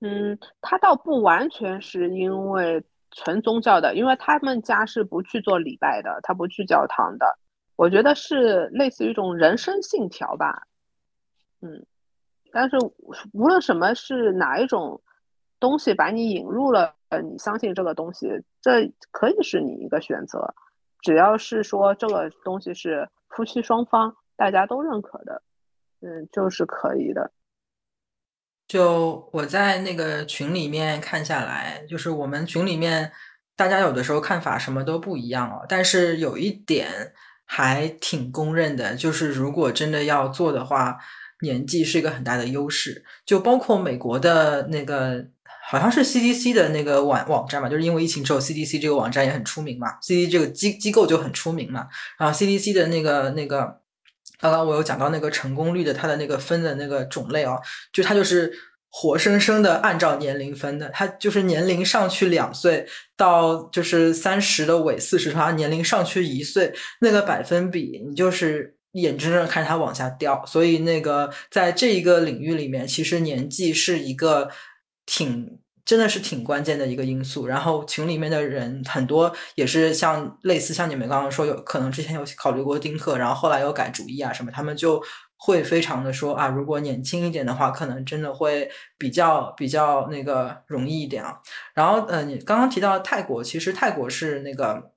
[0.00, 7.38] 嗯，他倒不完全是因为纯宗教的，因为他们家是不去做礼拜的，他不去教堂的。
[7.76, 10.66] 我觉得是类似于一种人生信条吧。
[11.60, 11.86] 嗯，
[12.50, 12.76] 但是
[13.32, 15.00] 无论什么是哪一种
[15.60, 18.28] 东西把你引入了，你相信这个东西，
[18.60, 20.52] 这可以是你一个选择，
[21.00, 24.16] 只要是说这个东西是夫妻双方。
[24.34, 25.40] 大家都认可的，
[26.00, 27.30] 嗯，就是可以的。
[28.66, 33.12] 就我在那个群里面看下来，就是我们群里面
[33.56, 35.66] 大家有的时候看法什么都不一样哦。
[35.68, 37.12] 但是有一点
[37.44, 40.98] 还挺公认的，就是如果真的要做的话，
[41.42, 43.04] 年纪是一个很大的优势。
[43.26, 45.26] 就包括美国的那个。
[45.64, 51.88] 好像是 CDC 的那个网网站嘛，就是因为疫情之后，CDC 这个网站也很出名嘛，CDC 这个机机构就很出名嘛。
[52.18, 53.80] 然后 CDC 的那个那个，
[54.42, 57.56] 刚刚我有讲到那个成功率的，它的那个分的那个种类啊，
[57.92, 58.52] 就它就是
[58.90, 62.84] 活生生的按照年龄分的，它就是年龄上去两岁
[63.16, 70.44] 到就是三十的尾四十，它年龄上去一岁，那个百分比你就是眼睁睁看着它往下掉。
[70.44, 74.50] 所以那个在这一个领域里面，其实年纪是一个
[75.06, 75.61] 挺。
[75.84, 77.46] 真的是挺关键的一个因素。
[77.46, 85.02] 然后群里面的人很多也是像类似像你们刚刚说，有可能之前有考虑过丁克，然后后来又改主意啊什么，他们就
[85.36, 91.40] 会非常的说啊，如果年轻一点的话，可能真的会比较比较那个容易一点啊。
[91.74, 94.92] 然后嗯，你刚刚提到泰国，其实泰国是那个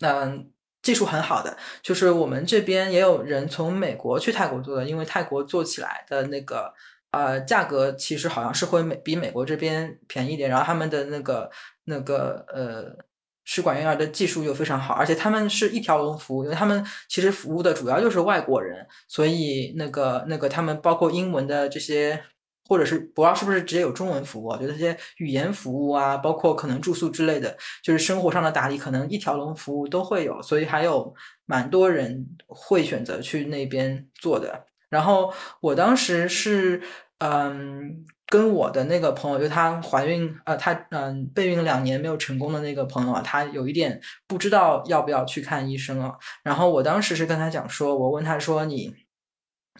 [0.00, 0.50] 嗯
[0.80, 6.72] 技术很好的，就是我们这边也有人从美国去泰国做的，因为泰国做起来的那个。
[7.14, 11.50] 呃，价格其实好像是会美比美国这边便宜一点，然后他们的那个
[11.84, 13.04] 那个呃
[13.44, 22.18] 试管婴儿的技术又非常好，而且他们是一条龙服务，因为他们其实服务的主要就是外国人，所以那个那个他们包括英文的这些，
[22.66, 34.64] 或者是不知道是不是直接有中文服务，就这些语言服务啊，包括可能住宿之类的，就是生活上的打理，可能一条龙服务都会有，所以还有蛮多人会选择去那边做的。
[34.88, 36.80] 然后我当时是。
[37.26, 46.14] 嗯，跟我的那个朋友，就她怀孕，呃，她嗯备孕两年没有成功的那个朋友啊，她有一点不知道要不要去看医生啊。
[46.42, 48.94] 然后我当时是跟她讲说，我问她说，你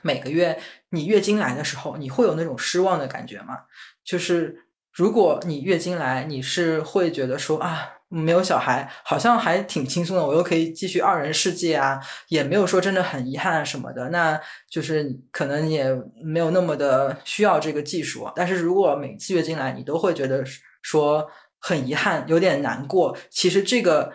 [0.01, 3.59] 每个月你月经来的时候，你会有那种失望的感觉吗？
[4.03, 7.94] 就是如果你月经来，你是会觉得说啊。
[8.15, 10.25] 没有小孩，好像还挺轻松的。
[10.25, 14.09] 我又可以继续二人世界啊，也没有说真的很遗憾什么的。
[14.11, 14.41] 那
[14.71, 15.87] 就是可能也
[16.23, 18.31] 没有那么的需要这个技术。
[18.37, 20.45] 但是如果每次月经来，你都会觉得
[20.81, 23.17] 说很遗憾，有点难过。
[23.31, 24.13] 其实这个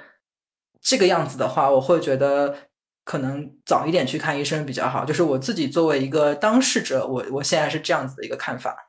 [0.82, 2.56] 这个样子的话，我会觉得
[3.04, 5.04] 可能早一点去看医生比较好。
[5.04, 8.89] 就是我自己作为一个当事者，我我现在是这样子的一个看法。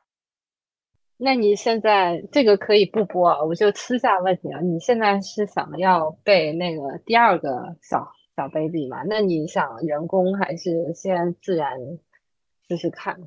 [1.23, 9.03] 那你现在这个可以不播，我就私下问你啊，你现在是想要备那个第二个小小 baby 吗？
[9.05, 11.77] 那你想人工还是先自然
[12.67, 13.19] 试试看？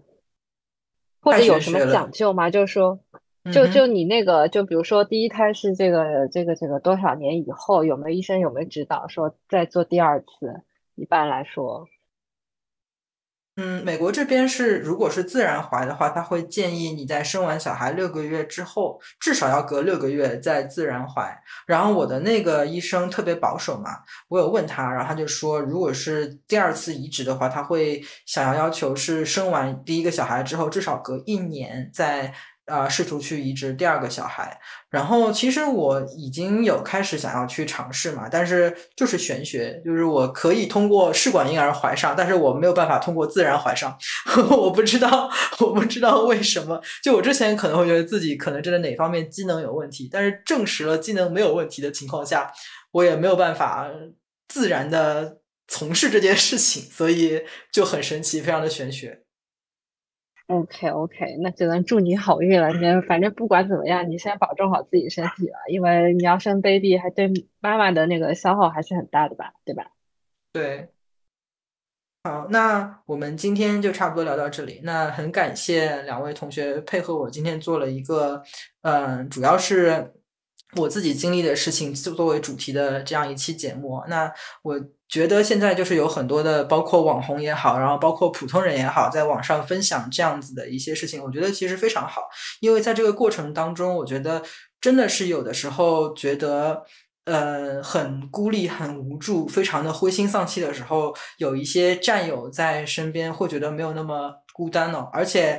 [1.20, 2.50] 或者有什么讲究吗？
[2.50, 2.98] 就是说，
[3.52, 10.62] 就就你那个，就比如说第一胎是这个这个这个多少年以后，有没有医生有没有指导说再做第二次？
[10.96, 11.86] 一般来说。
[13.56, 21.40] 嗯，美国这边是，如果是自然怀的话，他会建议你在生完小孩六个月之后，至少要隔六个月再自然怀。
[21.64, 23.90] 然后我的那个医生特别保守嘛，
[24.28, 32.34] 我有问他，然后他就说，如果是第二次移植的话，他会想要要求是生完第一个小孩之后，至少隔一年再。
[32.66, 34.58] 啊，试图去移植第二个小孩，
[34.88, 43.94] 然后其实我已经有开始想要去尝试嘛，但是就是玄学，就是我可以通过试管婴儿怀上，但是我没有办法通过自然怀上，
[44.48, 46.80] 我不知道，我不知道为什么。
[47.02, 52.50] 就我之前可能会觉得自己可能真的哪方面机能有问题，但是证实了机能没有问题的情况下，
[52.92, 53.90] 我也没有办法
[54.48, 55.38] 自然的
[55.68, 59.23] 从事这件事情，所以就很神奇，非常的玄学。
[60.46, 62.68] OK OK，那只能祝你好运了。
[62.68, 69.90] 你反正不管怎么样，你先保重好自己身体了，因为你要生 baby，还对妈妈的那个消耗还是很大的吧，对吧？
[70.52, 70.88] 对。
[72.24, 74.80] 好，那我们今天就差不多聊到这里。
[74.82, 78.42] 那很感谢两位同学配合我，今天做了一个，
[78.80, 80.12] 嗯，主要是
[80.76, 84.02] 我自己经历的事情作作为主题的这样一期节目。
[84.08, 92.22] 那我觉得现在就是有很多的，包括网红也好，然后包括普通人也好，在网上分享这样子的一些事情，我觉得其实非常好，
[92.60, 94.42] 因为在这个过程当中，我觉得
[94.80, 96.84] 真的是有的时候觉得。
[97.26, 105.08] 呃，很孤立、很无助、非常的灰心丧气的时候，有一些战友在身边，会觉得没有那么孤单了。
[105.10, 105.58] 而且，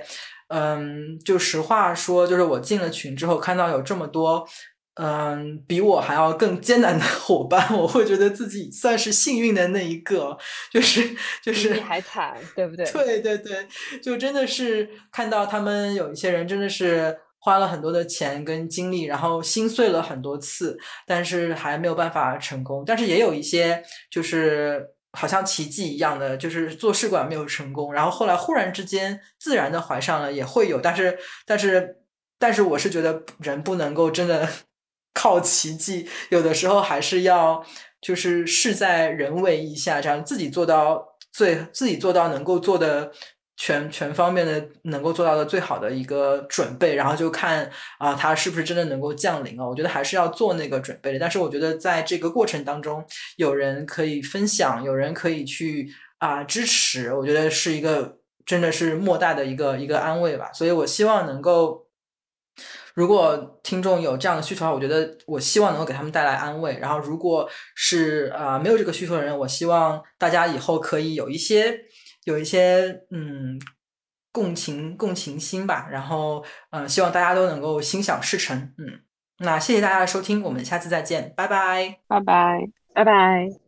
[0.50, 4.48] 嗯，就实话说，就是我进了群之后，看到有这么多，
[4.96, 10.38] 嗯，比我还要更艰难的伙伴， 我会觉得自己算是幸运的那一个。
[10.72, 12.86] 就是就是你还惨，对不对？
[12.92, 13.68] 对对对，
[14.02, 17.18] 就真的是看到他们有一些人真的是。
[17.38, 20.76] 花了很多的钱跟精力，然后心碎了很多次，
[21.06, 22.84] 但是还没有办法成功。
[22.84, 30.82] 但是也有一些就是好像奇迹一样的，就是做试管没有成功，然后后来忽然之间自然的怀上了，也会有。
[30.82, 31.98] 但是但是
[32.40, 34.50] 但是我是觉得人不能够真的
[35.16, 37.66] 靠奇迹，有的时候还是要
[38.00, 41.04] 就是事在人为一下，这样自己做到
[41.34, 43.12] 最自己做到能够做的。
[43.58, 49.66] 全全方面的能够做到的最好的一个准备，然后就看啊，它是不是真的能够降临啊？
[49.66, 51.20] 我觉得还是要做那个准备的。
[51.20, 53.02] 但是我觉得在这个过程当中，
[53.38, 60.52] 有人可以分享，有人可以去啊支持，我觉得是一个真的是莫大的一个一个安慰吧。
[60.52, 61.85] 所以我希望能够，
[62.96, 66.80] 如果听众有这样的需求的话，我觉得我希望能够给他们带来安慰。
[66.80, 71.82] 然后如果是啊没有这个需求的人，我希望大家以后可以有一些。
[72.26, 73.62] 有一些嗯
[74.32, 79.00] 共情共情心吧，然后嗯，希望大家都能够心想事成，嗯，
[79.38, 83.65] 那谢谢大家的收听，我们下次再见，拜拜，拜拜，拜拜。